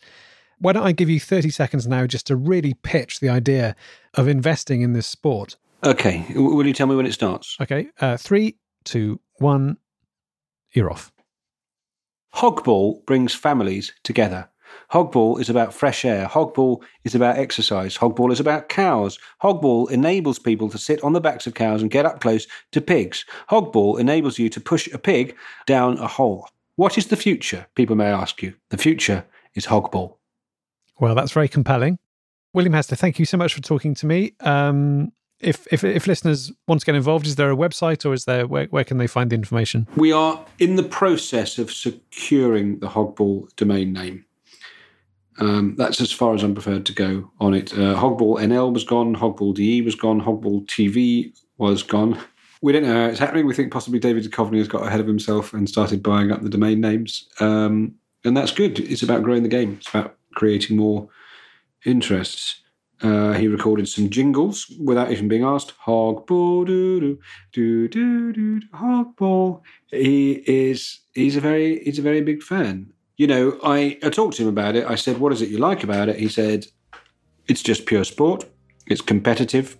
Why 0.58 0.72
don't 0.72 0.86
I 0.86 0.92
give 0.92 1.10
you 1.10 1.20
30 1.20 1.50
seconds 1.50 1.86
now 1.86 2.06
just 2.06 2.26
to 2.28 2.36
really 2.36 2.74
pitch 2.74 3.20
the 3.20 3.28
idea 3.28 3.76
of 4.14 4.28
investing 4.28 4.82
in 4.82 4.92
this 4.92 5.06
sport? 5.06 5.56
Okay. 5.84 6.24
Will 6.34 6.66
you 6.66 6.72
tell 6.72 6.86
me 6.86 6.96
when 6.96 7.06
it 7.06 7.12
starts? 7.12 7.56
Okay. 7.60 7.88
Uh, 8.00 8.16
three, 8.16 8.56
two, 8.84 9.20
one, 9.36 9.76
you're 10.72 10.90
off. 10.90 11.12
Hogball 12.34 13.04
brings 13.06 13.34
families 13.34 13.92
together. 14.02 14.48
Hogball 14.92 15.40
is 15.40 15.48
about 15.48 15.74
fresh 15.74 16.04
air. 16.04 16.26
Hogball 16.26 16.82
is 17.04 17.14
about 17.14 17.38
exercise. 17.38 17.96
Hogball 17.96 18.32
is 18.32 18.40
about 18.40 18.68
cows. 18.68 19.18
Hogball 19.42 19.90
enables 19.90 20.38
people 20.38 20.68
to 20.70 20.78
sit 20.78 21.02
on 21.02 21.12
the 21.12 21.20
backs 21.20 21.46
of 21.46 21.54
cows 21.54 21.82
and 21.82 21.90
get 21.90 22.06
up 22.06 22.20
close 22.20 22.46
to 22.72 22.80
pigs. 22.80 23.24
Hogball 23.50 23.98
enables 23.98 24.38
you 24.38 24.48
to 24.48 24.60
push 24.60 24.92
a 24.92 24.98
pig 24.98 25.36
down 25.66 25.98
a 25.98 26.06
hole. 26.06 26.48
What 26.76 26.98
is 26.98 27.06
the 27.06 27.16
future? 27.16 27.66
People 27.74 27.96
may 27.96 28.06
ask 28.06 28.42
you. 28.42 28.54
The 28.70 28.78
future 28.78 29.24
is 29.54 29.66
Hogball. 29.66 30.16
Well, 30.98 31.14
that's 31.14 31.32
very 31.32 31.48
compelling. 31.48 31.98
William 32.52 32.72
Hester, 32.72 32.96
thank 32.96 33.18
you 33.18 33.24
so 33.24 33.36
much 33.36 33.54
for 33.54 33.60
talking 33.60 33.94
to 33.94 34.06
me. 34.06 34.34
Um, 34.40 35.12
if, 35.40 35.66
if 35.72 35.84
if 35.84 36.06
listeners 36.06 36.52
want 36.66 36.80
to 36.80 36.86
get 36.86 36.94
involved, 36.94 37.26
is 37.26 37.36
there 37.36 37.50
a 37.50 37.56
website 37.56 38.06
or 38.06 38.12
is 38.14 38.24
there 38.24 38.46
where, 38.46 38.66
where 38.66 38.84
can 38.84 38.98
they 38.98 39.06
find 39.06 39.30
the 39.30 39.34
information? 39.34 39.86
We 39.96 40.12
are 40.12 40.44
in 40.58 40.76
the 40.76 40.82
process 40.82 41.58
of 41.58 41.72
securing 41.72 42.78
the 42.78 42.88
Hogball 42.88 43.54
domain 43.56 43.92
name. 43.92 44.24
Um, 45.38 45.74
that's 45.76 46.00
as 46.00 46.12
far 46.12 46.34
as 46.34 46.42
I'm 46.42 46.54
prepared 46.54 46.86
to 46.86 46.92
go 46.92 47.30
on 47.40 47.54
it. 47.54 47.72
Uh, 47.72 47.94
Hogball 47.96 48.40
NL 48.40 48.72
was 48.72 48.84
gone, 48.84 49.16
Hogball 49.16 49.54
DE 49.54 49.82
was 49.82 49.94
gone, 49.94 50.20
Hogball 50.20 50.64
TV 50.66 51.36
was 51.58 51.82
gone. 51.82 52.20
We 52.62 52.72
don't 52.72 52.84
know 52.84 52.94
how 52.94 53.06
it's 53.06 53.18
happening. 53.18 53.46
We 53.46 53.54
think 53.54 53.72
possibly 53.72 53.98
David 53.98 54.24
Duchovny 54.24 54.58
has 54.58 54.68
got 54.68 54.86
ahead 54.86 55.00
of 55.00 55.06
himself 55.06 55.52
and 55.52 55.68
started 55.68 56.02
buying 56.02 56.30
up 56.30 56.42
the 56.42 56.48
domain 56.48 56.80
names. 56.80 57.28
Um, 57.40 57.96
and 58.24 58.36
that's 58.36 58.52
good. 58.52 58.78
It's 58.80 59.02
about 59.02 59.22
growing 59.22 59.42
the 59.42 59.48
game, 59.48 59.76
it's 59.78 59.88
about 59.88 60.16
creating 60.34 60.76
more 60.76 61.08
interests. 61.84 62.60
Uh, 63.02 63.32
he 63.32 63.48
recorded 63.48 63.88
some 63.88 64.08
jingles 64.08 64.72
without 64.82 65.10
even 65.10 65.28
being 65.28 65.44
asked. 65.44 65.74
Hogball, 65.84 66.64
doo 66.64 67.00
doo 67.00 67.18
doo 67.52 67.88
doo 67.88 68.32
doo, 68.32 68.60
Hogball. 68.72 69.60
He 69.90 70.42
is 70.46 71.00
he's 71.12 71.36
a 71.36 71.40
very 71.40 71.84
he's 71.84 71.98
a 71.98 72.02
very 72.02 72.22
big 72.22 72.42
fan. 72.42 72.92
You 73.16 73.28
know, 73.28 73.58
I, 73.62 73.98
I 74.02 74.10
talked 74.10 74.36
to 74.36 74.42
him 74.42 74.48
about 74.48 74.74
it. 74.74 74.86
I 74.86 74.96
said, 74.96 75.18
"What 75.18 75.32
is 75.32 75.40
it 75.40 75.48
you 75.48 75.58
like 75.58 75.84
about 75.84 76.08
it?" 76.08 76.16
He 76.16 76.28
said, 76.28 76.66
"It's 77.46 77.62
just 77.62 77.86
pure 77.86 78.04
sport. 78.04 78.44
It's 78.86 79.00
competitive. 79.00 79.76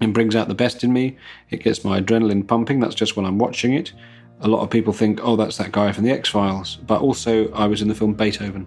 It 0.00 0.12
brings 0.12 0.34
out 0.34 0.48
the 0.48 0.54
best 0.54 0.84
in 0.84 0.92
me. 0.92 1.16
It 1.50 1.62
gets 1.62 1.84
my 1.84 2.00
adrenaline 2.00 2.46
pumping. 2.46 2.80
That's 2.80 2.94
just 2.94 3.16
when 3.16 3.26
I'm 3.26 3.38
watching 3.38 3.74
it." 3.74 3.92
A 4.40 4.48
lot 4.48 4.62
of 4.62 4.70
people 4.70 4.92
think, 4.92 5.20
"Oh, 5.22 5.36
that's 5.36 5.56
that 5.56 5.72
guy 5.72 5.92
from 5.92 6.04
the 6.04 6.12
X 6.12 6.28
Files," 6.28 6.76
but 6.86 7.00
also 7.00 7.50
I 7.52 7.66
was 7.66 7.82
in 7.82 7.88
the 7.88 7.94
film 7.94 8.14
Beethoven, 8.14 8.66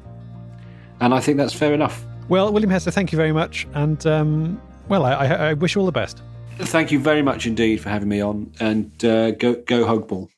and 0.99 1.13
I 1.13 1.19
think 1.19 1.37
that's 1.37 1.53
fair 1.53 1.73
enough. 1.73 2.05
Well, 2.27 2.51
William 2.51 2.71
Hester, 2.71 2.91
thank 2.91 3.11
you 3.11 3.17
very 3.17 3.31
much. 3.31 3.67
And, 3.73 4.05
um, 4.07 4.61
well, 4.87 5.05
I, 5.05 5.13
I, 5.13 5.27
I, 5.49 5.53
wish 5.53 5.75
you 5.75 5.81
all 5.81 5.85
the 5.85 5.91
best. 5.91 6.23
Thank 6.57 6.91
you 6.91 6.99
very 6.99 7.21
much 7.21 7.45
indeed 7.45 7.81
for 7.81 7.89
having 7.89 8.09
me 8.09 8.19
on. 8.19 8.51
And 8.59 9.05
uh, 9.05 9.31
go, 9.31 9.53
go 9.53 9.85
Hogball. 9.85 10.29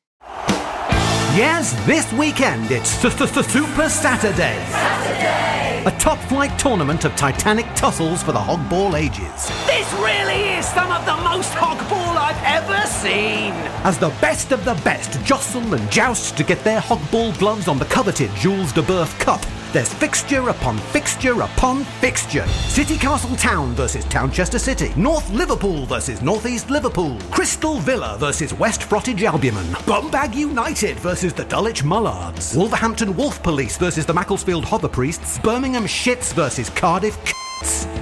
Yes, 1.37 1.73
this 1.85 2.11
weekend 2.13 2.71
it's 2.71 2.89
Super 2.89 3.89
Saturday. 3.89 4.57
Saturday! 4.71 5.83
A 5.85 5.91
top 5.99 6.17
flight 6.17 6.57
tournament 6.57 7.05
of 7.05 7.15
titanic 7.15 7.67
tussles 7.75 8.23
for 8.23 8.31
the 8.31 8.39
hogball 8.39 8.95
ages. 8.95 9.47
This 9.67 9.93
really 10.01 10.57
is 10.57 10.65
some 10.65 10.91
of 10.91 11.05
the 11.05 11.15
most 11.17 11.51
hogball 11.51 12.17
I've 12.17 12.41
ever 12.43 12.87
seen. 12.87 13.53
As 13.83 13.99
the 13.99 14.09
best 14.19 14.51
of 14.51 14.65
the 14.65 14.73
best 14.83 15.23
jostle 15.23 15.75
and 15.75 15.91
joust 15.91 16.37
to 16.37 16.43
get 16.43 16.63
their 16.63 16.81
hogball 16.81 17.37
gloves 17.37 17.67
on 17.67 17.77
the 17.77 17.85
coveted 17.85 18.31
Jules 18.33 18.71
de 18.71 18.81
Boeuf 18.81 19.19
Cup 19.19 19.45
there's 19.73 19.93
fixture 19.93 20.49
upon 20.49 20.77
fixture 20.77 21.41
upon 21.41 21.83
fixture. 22.01 22.47
City 22.47 22.97
Castle 22.97 23.35
Town 23.35 23.73
versus 23.73 24.05
Townchester 24.05 24.59
City. 24.59 24.91
North 24.95 25.29
Liverpool 25.31 25.85
versus 25.85 26.21
Northeast 26.21 26.69
Liverpool. 26.69 27.17
Crystal 27.31 27.79
Villa 27.79 28.17
versus 28.19 28.53
West 28.53 28.81
Frottage 28.81 29.23
Albion. 29.23 29.55
Bumbag 29.85 30.35
United 30.35 30.99
versus 30.99 31.33
the 31.33 31.45
Dulwich 31.45 31.83
Mullards. 31.83 32.55
Wolverhampton 32.55 33.15
Wolf 33.15 33.41
Police 33.43 33.77
versus 33.77 34.05
the 34.05 34.13
Macclesfield 34.13 34.65
Hover 34.65 34.89
Priests. 34.89 35.39
Birmingham 35.39 35.85
Shits 35.85 36.33
versus 36.33 36.69
Cardiff 36.69 37.17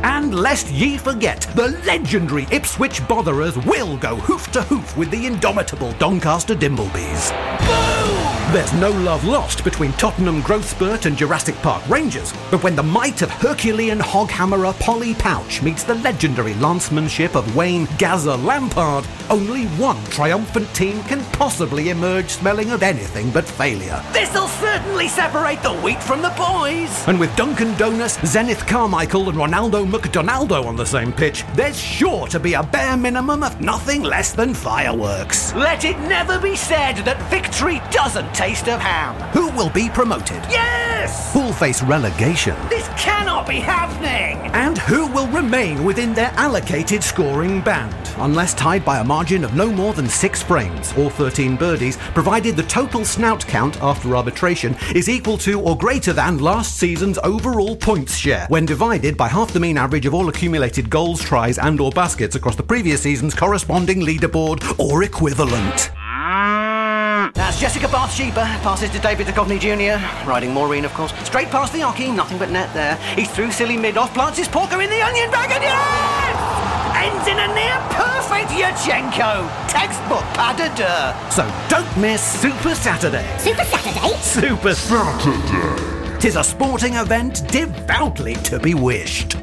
and 0.03 0.35
lest 0.35 0.69
ye 0.71 0.97
forget, 0.97 1.41
the 1.55 1.69
legendary 1.85 2.45
Ipswich 2.51 3.05
Botherers 3.07 3.57
will 3.65 3.97
go 3.97 4.17
hoof 4.17 4.51
to 4.51 4.61
hoof 4.63 4.95
with 4.97 5.09
the 5.11 5.25
indomitable 5.25 5.93
Doncaster 5.93 6.55
Dimblebees. 6.55 7.31
There's 8.55 8.71
no 8.75 8.91
love 8.91 9.25
lost 9.25 9.65
between 9.65 9.91
Tottenham 9.93 10.39
Growth 10.39 10.69
Spurt 10.69 11.07
and 11.07 11.17
Jurassic 11.17 11.55
Park 11.55 11.85
Rangers, 11.89 12.33
but 12.49 12.63
when 12.63 12.73
the 12.73 12.83
might 12.83 13.21
of 13.21 13.29
Herculean 13.29 13.99
hoghammerer 13.99 14.79
Polly 14.79 15.13
Pouch 15.13 15.61
meets 15.61 15.83
the 15.83 15.95
legendary 15.95 16.53
lancemanship 16.53 17.35
of 17.35 17.53
Wayne 17.53 17.85
Gazza 17.97 18.37
Lampard, 18.37 19.05
only 19.29 19.65
one 19.75 20.01
triumphant 20.05 20.73
team 20.73 21.03
can 21.03 21.21
possibly 21.33 21.89
emerge 21.89 22.29
smelling 22.29 22.71
of 22.71 22.81
anything 22.81 23.29
but 23.29 23.43
failure. 23.43 24.01
This'll 24.13 24.47
certainly 24.47 25.09
separate 25.09 25.61
the 25.61 25.73
wheat 25.73 26.01
from 26.01 26.21
the 26.21 26.29
boys. 26.37 27.05
And 27.09 27.19
with 27.19 27.35
Duncan 27.35 27.73
Donus, 27.73 28.25
Zenith 28.25 28.65
Carmichael, 28.65 29.27
and 29.27 29.37
Ronaldo 29.37 29.85
McDonaldo 29.85 30.65
on 30.65 30.77
the 30.77 30.85
same 30.85 31.11
pitch, 31.11 31.43
there's 31.55 31.77
sure 31.77 32.25
to 32.27 32.39
be 32.39 32.53
a 32.53 32.63
bare 32.63 32.95
minimum 32.95 33.43
of 33.43 33.59
nothing 33.59 34.01
less 34.03 34.31
than 34.31 34.53
fireworks. 34.53 35.53
Let 35.55 35.83
it 35.83 35.99
never 35.99 36.39
be 36.39 36.55
said 36.55 36.99
that 36.99 37.21
victory 37.29 37.81
doesn't 37.91 38.33
taste 38.45 38.69
of 38.69 38.79
ham. 38.79 39.15
Who 39.31 39.49
will 39.57 39.71
be 39.71 39.89
promoted? 39.89 40.37
Yes! 40.51 41.33
Who'll 41.33 41.51
face 41.51 41.81
relegation? 41.81 42.55
This 42.69 42.87
cannot 42.89 43.47
be 43.47 43.55
happening! 43.55 44.37
And 44.53 44.77
who 44.77 45.07
will 45.07 45.27
remain 45.29 45.83
within 45.83 46.13
their 46.13 46.31
allocated 46.35 47.03
scoring 47.03 47.61
band, 47.61 47.95
unless 48.17 48.53
tied 48.53 48.85
by 48.85 48.99
a 48.99 49.03
margin 49.03 49.43
of 49.43 49.55
no 49.55 49.71
more 49.71 49.93
than 49.93 50.07
six 50.07 50.43
frames 50.43 50.93
or 50.95 51.09
13 51.09 51.55
birdies, 51.55 51.97
provided 52.13 52.55
the 52.55 52.61
total 52.63 53.03
snout 53.03 53.47
count 53.47 53.81
after 53.81 54.15
arbitration 54.15 54.75
is 54.93 55.09
equal 55.09 55.39
to 55.39 55.59
or 55.59 55.75
greater 55.75 56.13
than 56.13 56.37
last 56.37 56.77
season's 56.77 57.17
overall 57.23 57.75
points 57.75 58.15
share, 58.15 58.45
when 58.49 58.67
divided 58.67 59.17
by 59.17 59.27
half 59.27 59.53
the 59.53 59.59
mean 59.59 59.75
average 59.75 60.05
of 60.05 60.13
all 60.13 60.29
accumulated 60.29 60.87
goals, 60.91 61.19
tries, 61.19 61.57
and 61.57 61.81
or 61.81 61.89
baskets 61.89 62.35
across 62.35 62.55
the 62.55 62.61
previous 62.61 63.01
season's 63.01 63.33
corresponding 63.33 64.01
leaderboard 64.01 64.77
or 64.77 65.01
equivalent. 65.01 65.89
That's 67.55 67.73
Jessica 67.73 67.87
Bathsheba, 67.87 68.43
passes 68.63 68.89
to 68.89 68.99
David 68.99 69.27
Duchovny 69.27 69.57
Jr., 69.57 69.95
riding 70.27 70.53
Maureen, 70.53 70.83
of 70.83 70.93
course. 70.93 71.13
Straight 71.23 71.47
past 71.47 71.71
the 71.71 71.79
oche, 71.79 72.13
nothing 72.13 72.37
but 72.37 72.51
net 72.51 72.73
there. 72.73 72.97
He's 73.15 73.31
through 73.31 73.51
silly 73.51 73.77
mid-off, 73.77 74.13
plants 74.13 74.37
his 74.37 74.49
porker 74.49 74.81
in 74.81 74.89
the 74.89 75.01
onion 75.01 75.31
bag, 75.31 75.51
and 75.51 75.63
yes! 75.63 76.35
ends 76.97 77.27
in 77.29 77.39
a 77.39 77.47
near 77.55 77.77
perfect 77.91 78.49
Yurchenko. 78.51 79.47
Textbook 79.69 80.25
pas 80.35 80.53
de 80.57 80.67
deux. 80.75 81.13
So 81.31 81.49
don't 81.69 81.97
miss 81.97 82.21
Super 82.21 82.75
Saturday. 82.75 83.25
Super 83.39 83.63
Saturday? 83.63 84.17
Super 84.19 84.73
Saturday. 84.75 86.19
Tis 86.19 86.35
a 86.35 86.43
sporting 86.43 86.95
event 86.95 87.47
devoutly 87.47 88.33
to 88.43 88.59
be 88.59 88.73
wished. 88.73 89.35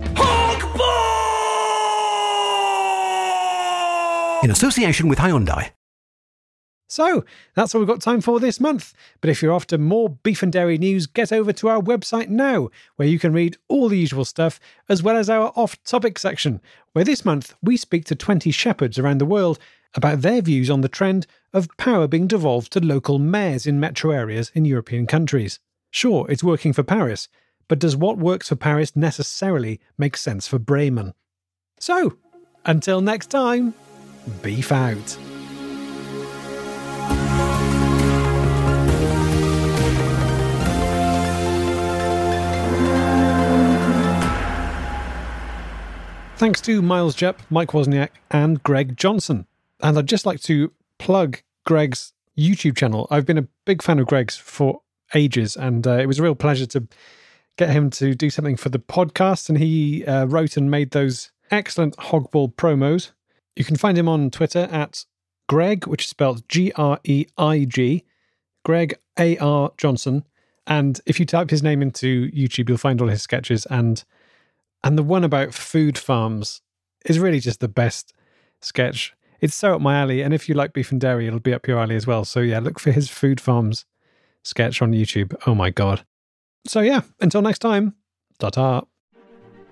In 4.42 4.50
association 4.50 5.08
with 5.08 5.18
Hyundai. 5.18 5.70
So, 6.92 7.24
that's 7.54 7.74
all 7.74 7.80
we've 7.80 7.88
got 7.88 8.02
time 8.02 8.20
for 8.20 8.38
this 8.38 8.60
month. 8.60 8.92
But 9.22 9.30
if 9.30 9.40
you're 9.40 9.54
after 9.54 9.78
more 9.78 10.10
beef 10.10 10.42
and 10.42 10.52
dairy 10.52 10.76
news, 10.76 11.06
get 11.06 11.32
over 11.32 11.50
to 11.50 11.68
our 11.68 11.80
website 11.80 12.28
now, 12.28 12.68
where 12.96 13.08
you 13.08 13.18
can 13.18 13.32
read 13.32 13.56
all 13.66 13.88
the 13.88 13.98
usual 13.98 14.26
stuff, 14.26 14.60
as 14.90 15.02
well 15.02 15.16
as 15.16 15.30
our 15.30 15.54
off 15.56 15.82
topic 15.84 16.18
section, 16.18 16.60
where 16.92 17.02
this 17.02 17.24
month 17.24 17.54
we 17.62 17.78
speak 17.78 18.04
to 18.04 18.14
20 18.14 18.50
shepherds 18.50 18.98
around 18.98 19.22
the 19.22 19.24
world 19.24 19.58
about 19.94 20.20
their 20.20 20.42
views 20.42 20.68
on 20.68 20.82
the 20.82 20.88
trend 20.88 21.26
of 21.54 21.74
power 21.78 22.06
being 22.06 22.26
devolved 22.26 22.70
to 22.72 22.80
local 22.80 23.18
mayors 23.18 23.66
in 23.66 23.80
metro 23.80 24.10
areas 24.10 24.52
in 24.54 24.66
European 24.66 25.06
countries. 25.06 25.60
Sure, 25.90 26.30
it's 26.30 26.44
working 26.44 26.74
for 26.74 26.82
Paris, 26.82 27.26
but 27.68 27.78
does 27.78 27.96
what 27.96 28.18
works 28.18 28.50
for 28.50 28.56
Paris 28.56 28.94
necessarily 28.94 29.80
make 29.96 30.14
sense 30.14 30.46
for 30.46 30.58
Bremen? 30.58 31.14
So, 31.80 32.18
until 32.66 33.00
next 33.00 33.30
time, 33.30 33.72
beef 34.42 34.70
out. 34.70 35.16
Thanks 46.42 46.60
to 46.62 46.82
Miles 46.82 47.14
Jupp, 47.14 47.40
Mike 47.50 47.68
Wozniak, 47.68 48.08
and 48.32 48.60
Greig 48.64 48.96
Johnson. 48.96 49.46
And 49.80 49.96
I'd 49.96 50.08
just 50.08 50.26
like 50.26 50.40
to 50.40 50.72
plug 50.98 51.40
Greig's 51.64 52.14
YouTube 52.36 52.76
channel. 52.76 53.06
I've 53.12 53.24
been 53.24 53.38
a 53.38 53.46
big 53.64 53.80
fan 53.80 54.00
of 54.00 54.08
Greig's 54.08 54.36
for 54.36 54.80
ages, 55.14 55.54
and 55.54 55.86
uh, 55.86 55.98
it 55.98 56.06
was 56.06 56.18
a 56.18 56.22
real 56.24 56.34
pleasure 56.34 56.66
to 56.66 56.88
get 57.56 57.70
him 57.70 57.90
to 57.90 58.16
do 58.16 58.28
something 58.28 58.56
for 58.56 58.70
the 58.70 58.80
podcast. 58.80 59.50
And 59.50 59.58
he 59.58 60.04
uh, 60.04 60.24
wrote 60.24 60.56
and 60.56 60.68
made 60.68 60.90
those 60.90 61.30
excellent 61.52 61.96
Hogball 61.98 62.52
promos. 62.52 63.12
You 63.54 63.64
can 63.64 63.76
find 63.76 63.96
him 63.96 64.08
on 64.08 64.28
Twitter 64.28 64.66
at 64.72 65.04
Greig, 65.48 65.86
which 65.86 66.06
is 66.06 66.10
spelled 66.10 66.48
G 66.48 66.72
R 66.74 66.98
E 67.04 67.26
I 67.38 67.66
G, 67.66 68.04
Greig 68.64 68.96
A 69.16 69.38
R 69.38 69.70
Johnson. 69.78 70.24
And 70.66 71.00
if 71.06 71.20
you 71.20 71.24
type 71.24 71.50
his 71.50 71.62
name 71.62 71.82
into 71.82 72.28
YouTube, 72.32 72.68
you'll 72.68 72.78
find 72.78 73.00
all 73.00 73.06
his 73.06 73.22
sketches. 73.22 73.64
And 73.66 74.02
and 74.84 74.98
the 74.98 75.02
one 75.02 75.24
about 75.24 75.54
food 75.54 75.98
farms 75.98 76.60
is 77.04 77.18
really 77.18 77.40
just 77.40 77.60
the 77.60 77.68
best 77.68 78.12
sketch. 78.60 79.14
It's 79.40 79.54
so 79.54 79.74
up 79.74 79.80
my 79.80 79.98
alley. 79.98 80.22
And 80.22 80.32
if 80.32 80.48
you 80.48 80.54
like 80.54 80.72
beef 80.72 80.92
and 80.92 81.00
dairy, 81.00 81.26
it'll 81.26 81.40
be 81.40 81.54
up 81.54 81.66
your 81.66 81.80
alley 81.80 81.96
as 81.96 82.06
well. 82.06 82.24
So 82.24 82.40
yeah, 82.40 82.60
look 82.60 82.78
for 82.78 82.92
his 82.92 83.08
food 83.08 83.40
farms 83.40 83.84
sketch 84.44 84.80
on 84.80 84.92
YouTube. 84.92 85.34
Oh 85.46 85.54
my 85.54 85.70
God. 85.70 86.04
So 86.66 86.80
yeah, 86.80 87.02
until 87.20 87.42
next 87.42 87.58
time, 87.58 87.94
ta 88.38 88.50
ta. 88.50 88.82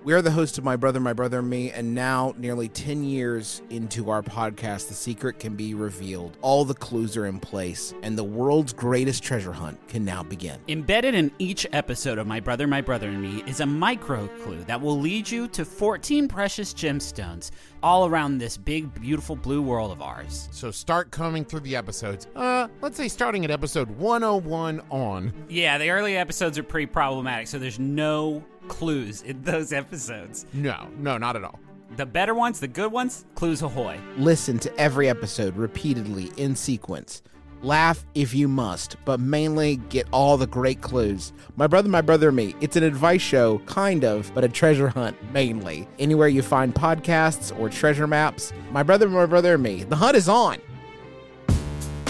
We 0.03 0.13
are 0.13 0.23
the 0.23 0.31
host 0.31 0.57
of 0.57 0.63
My 0.63 0.77
Brother, 0.77 0.99
My 0.99 1.13
Brother 1.13 1.37
and 1.39 1.49
Me, 1.49 1.69
and 1.69 1.93
now, 1.93 2.33
nearly 2.35 2.67
10 2.67 3.03
years 3.03 3.61
into 3.69 4.09
our 4.09 4.23
podcast, 4.23 4.87
the 4.87 4.95
secret 4.95 5.37
can 5.37 5.55
be 5.55 5.75
revealed. 5.75 6.37
All 6.41 6.65
the 6.65 6.73
clues 6.73 7.15
are 7.15 7.27
in 7.27 7.39
place, 7.39 7.93
and 8.01 8.17
the 8.17 8.23
world's 8.23 8.73
greatest 8.73 9.21
treasure 9.21 9.51
hunt 9.51 9.77
can 9.87 10.03
now 10.03 10.23
begin. 10.23 10.59
Embedded 10.67 11.13
in 11.13 11.31
each 11.37 11.67
episode 11.71 12.17
of 12.17 12.25
My 12.25 12.39
Brother, 12.39 12.65
My 12.65 12.81
Brother 12.81 13.09
and 13.09 13.21
Me 13.21 13.43
is 13.45 13.59
a 13.59 13.65
micro 13.67 14.27
clue 14.43 14.63
that 14.63 14.81
will 14.81 14.99
lead 14.99 15.29
you 15.29 15.47
to 15.49 15.63
14 15.63 16.27
precious 16.27 16.73
gemstones 16.73 17.51
all 17.83 18.05
around 18.05 18.37
this 18.37 18.57
big, 18.57 18.93
beautiful 19.01 19.35
blue 19.35 19.61
world 19.61 19.91
of 19.91 20.01
ours. 20.01 20.49
So 20.51 20.71
start 20.71 21.11
coming 21.11 21.43
through 21.45 21.61
the 21.61 21.75
episodes. 21.75 22.27
Uh, 22.35 22.67
let's 22.81 22.97
say 22.97 23.07
starting 23.07 23.43
at 23.45 23.51
episode 23.51 23.89
101 23.91 24.81
on. 24.89 25.33
Yeah, 25.49 25.77
the 25.77 25.89
early 25.89 26.17
episodes 26.17 26.57
are 26.57 26.63
pretty 26.63 26.85
problematic, 26.87 27.47
so 27.47 27.59
there's 27.59 27.79
no 27.79 28.43
clues 28.67 29.21
in 29.23 29.41
those 29.43 29.73
episodes. 29.73 30.45
No, 30.53 30.87
no, 30.97 31.17
not 31.17 31.35
at 31.35 31.43
all. 31.43 31.59
The 31.97 32.05
better 32.05 32.33
ones, 32.33 32.59
the 32.59 32.69
good 32.69 32.91
ones, 32.91 33.25
clues 33.35 33.61
ahoy. 33.61 33.99
Listen 34.17 34.57
to 34.59 34.75
every 34.77 35.09
episode 35.09 35.57
repeatedly 35.57 36.31
in 36.37 36.55
sequence. 36.55 37.21
Laugh 37.63 38.03
if 38.15 38.33
you 38.33 38.47
must, 38.47 38.95
but 39.05 39.19
mainly 39.19 39.75
get 39.89 40.07
all 40.11 40.35
the 40.35 40.47
great 40.47 40.81
clues. 40.81 41.31
My 41.57 41.67
Brother, 41.67 41.89
My 41.89 42.01
Brother 42.01 42.29
and 42.29 42.37
Me, 42.37 42.55
it's 42.59 42.75
an 42.75 42.81
advice 42.81 43.21
show, 43.21 43.59
kind 43.59 44.03
of, 44.03 44.31
but 44.33 44.43
a 44.43 44.49
treasure 44.49 44.87
hunt 44.87 45.15
mainly. 45.31 45.87
Anywhere 45.99 46.27
you 46.27 46.41
find 46.41 46.73
podcasts 46.73 47.57
or 47.59 47.69
treasure 47.69 48.07
maps, 48.07 48.51
My 48.71 48.81
Brother, 48.81 49.07
My 49.07 49.27
Brother 49.27 49.53
and 49.53 49.63
Me, 49.63 49.83
the 49.83 49.95
hunt 49.95 50.17
is 50.17 50.27
on. 50.27 50.57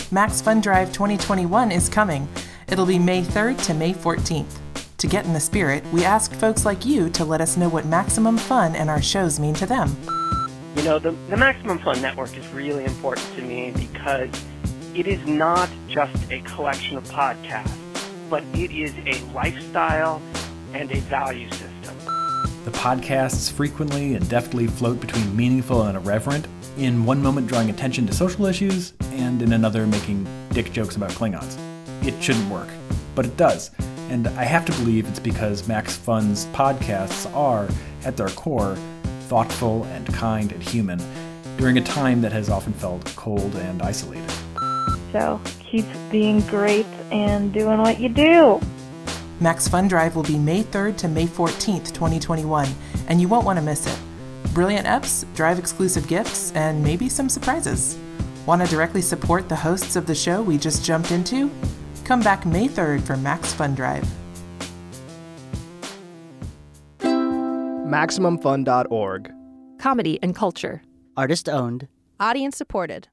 Max 0.09 0.41
Fun 0.41 0.61
Drive 0.61 0.93
2021 0.93 1.71
is 1.71 1.89
coming. 1.89 2.29
It'll 2.69 2.85
be 2.85 2.99
May 2.99 3.21
3rd 3.21 3.61
to 3.65 3.73
May 3.73 3.93
14th. 3.93 4.57
To 4.99 5.07
get 5.07 5.25
in 5.25 5.33
the 5.33 5.39
spirit, 5.41 5.83
we 5.91 6.05
asked 6.05 6.35
folks 6.35 6.63
like 6.63 6.85
you 6.85 7.09
to 7.09 7.25
let 7.25 7.41
us 7.41 7.57
know 7.57 7.67
what 7.67 7.85
maximum 7.85 8.37
fun 8.37 8.75
and 8.75 8.89
our 8.89 9.01
shows 9.01 9.37
mean 9.37 9.55
to 9.55 9.65
them. 9.65 9.97
You 10.77 10.83
know, 10.83 10.99
the, 10.99 11.11
the 11.29 11.35
Maximum 11.35 11.79
Fun 11.79 12.01
Network 12.01 12.37
is 12.37 12.47
really 12.49 12.85
important 12.85 13.27
to 13.35 13.41
me 13.41 13.71
because 13.71 14.29
it 14.95 15.08
is 15.08 15.25
not 15.25 15.69
just 15.88 16.32
a 16.32 16.41
collection 16.41 16.97
of 16.97 17.04
podcasts, 17.06 17.77
but 18.30 18.43
it 18.54 18.71
is 18.71 18.93
a 19.06 19.23
lifestyle 19.34 20.21
and 20.73 20.91
a 20.91 20.99
value 21.01 21.49
system. 21.49 21.95
The 22.65 22.71
podcasts 22.71 23.51
frequently 23.51 24.15
and 24.15 24.30
deftly 24.30 24.67
float 24.67 24.99
between 24.99 25.36
meaningful 25.36 25.84
and 25.84 25.97
irreverent, 25.97 26.47
in 26.77 27.06
one 27.06 27.21
moment 27.21 27.47
drawing 27.47 27.69
attention 27.69 28.06
to 28.08 28.13
social 28.13 28.45
issues, 28.45 28.93
and 29.12 29.41
in 29.41 29.54
another 29.54 29.88
making 29.88 30.27
dick 30.51 30.71
jokes 30.71 30.95
about 30.95 31.12
Klingons. 31.12 31.58
It 32.06 32.21
shouldn't 32.21 32.49
work, 32.49 32.69
but 33.15 33.25
it 33.25 33.38
does. 33.38 33.71
And 34.10 34.27
I 34.30 34.43
have 34.43 34.65
to 34.65 34.71
believe 34.73 35.08
it's 35.08 35.19
because 35.19 35.67
Max 35.67 35.95
Fun's 35.95 36.45
podcasts 36.47 37.34
are, 37.34 37.69
at 38.04 38.17
their 38.17 38.30
core, 38.30 38.77
thoughtful 39.27 39.86
and 39.86 40.06
kind 40.13 40.51
and 40.51 40.62
human, 40.62 40.99
during 41.58 41.77
a 41.77 41.84
time 41.84 42.21
that 42.21 42.32
has 42.32 42.49
often 42.49 42.73
felt 42.73 43.06
cold 43.15 43.56
and 43.56 43.82
isolated. 43.82 44.32
So 45.12 45.41
keep 45.60 45.86
being 46.10 46.41
great 46.41 46.86
and 47.12 47.54
doing 47.54 47.80
what 47.80 48.00
you 48.00 48.10
do. 48.10 48.62
Max 49.39 49.67
Fun 49.67 49.88
Drive 49.88 50.15
will 50.15 50.24
be 50.24 50.38
May 50.38 50.63
3rd 50.63 50.97
to 50.97 51.08
May 51.08 51.26
14th, 51.26 51.93
2021, 51.93 52.67
and 53.08 53.19
you 53.19 53.28
won't 53.28 53.45
want 53.45 53.58
to 53.58 53.65
miss 53.65 53.88
it. 53.88 54.00
Brilliant 54.54 54.86
EPs, 54.86 55.26
drive 55.34 55.58
exclusive 55.58 56.08
gifts, 56.08 56.52
and 56.52 56.84
maybe 56.84 57.10
some 57.10 57.28
surprises. 57.28 57.97
Want 58.45 58.62
to 58.62 58.67
directly 58.67 59.02
support 59.02 59.50
the 59.50 59.56
hosts 59.56 59.95
of 59.95 60.06
the 60.06 60.15
show 60.15 60.41
we 60.41 60.58
just 60.58 60.86
jumped 60.86 61.12
into? 61.12 61.50
Come 62.06 62.21
back 62.21 62.45
May 62.45 62.67
3rd 62.67 63.02
for 63.02 63.17
Max 63.17 63.54
Fun 63.54 63.76
Drive. 63.76 64.08
MaximumFun.org. 67.00 69.32
Comedy 69.80 70.19
and 70.21 70.36
culture. 70.36 70.84
Artist 71.17 71.50
owned. 71.50 71.88
Audience 72.19 72.56
supported. 72.56 73.08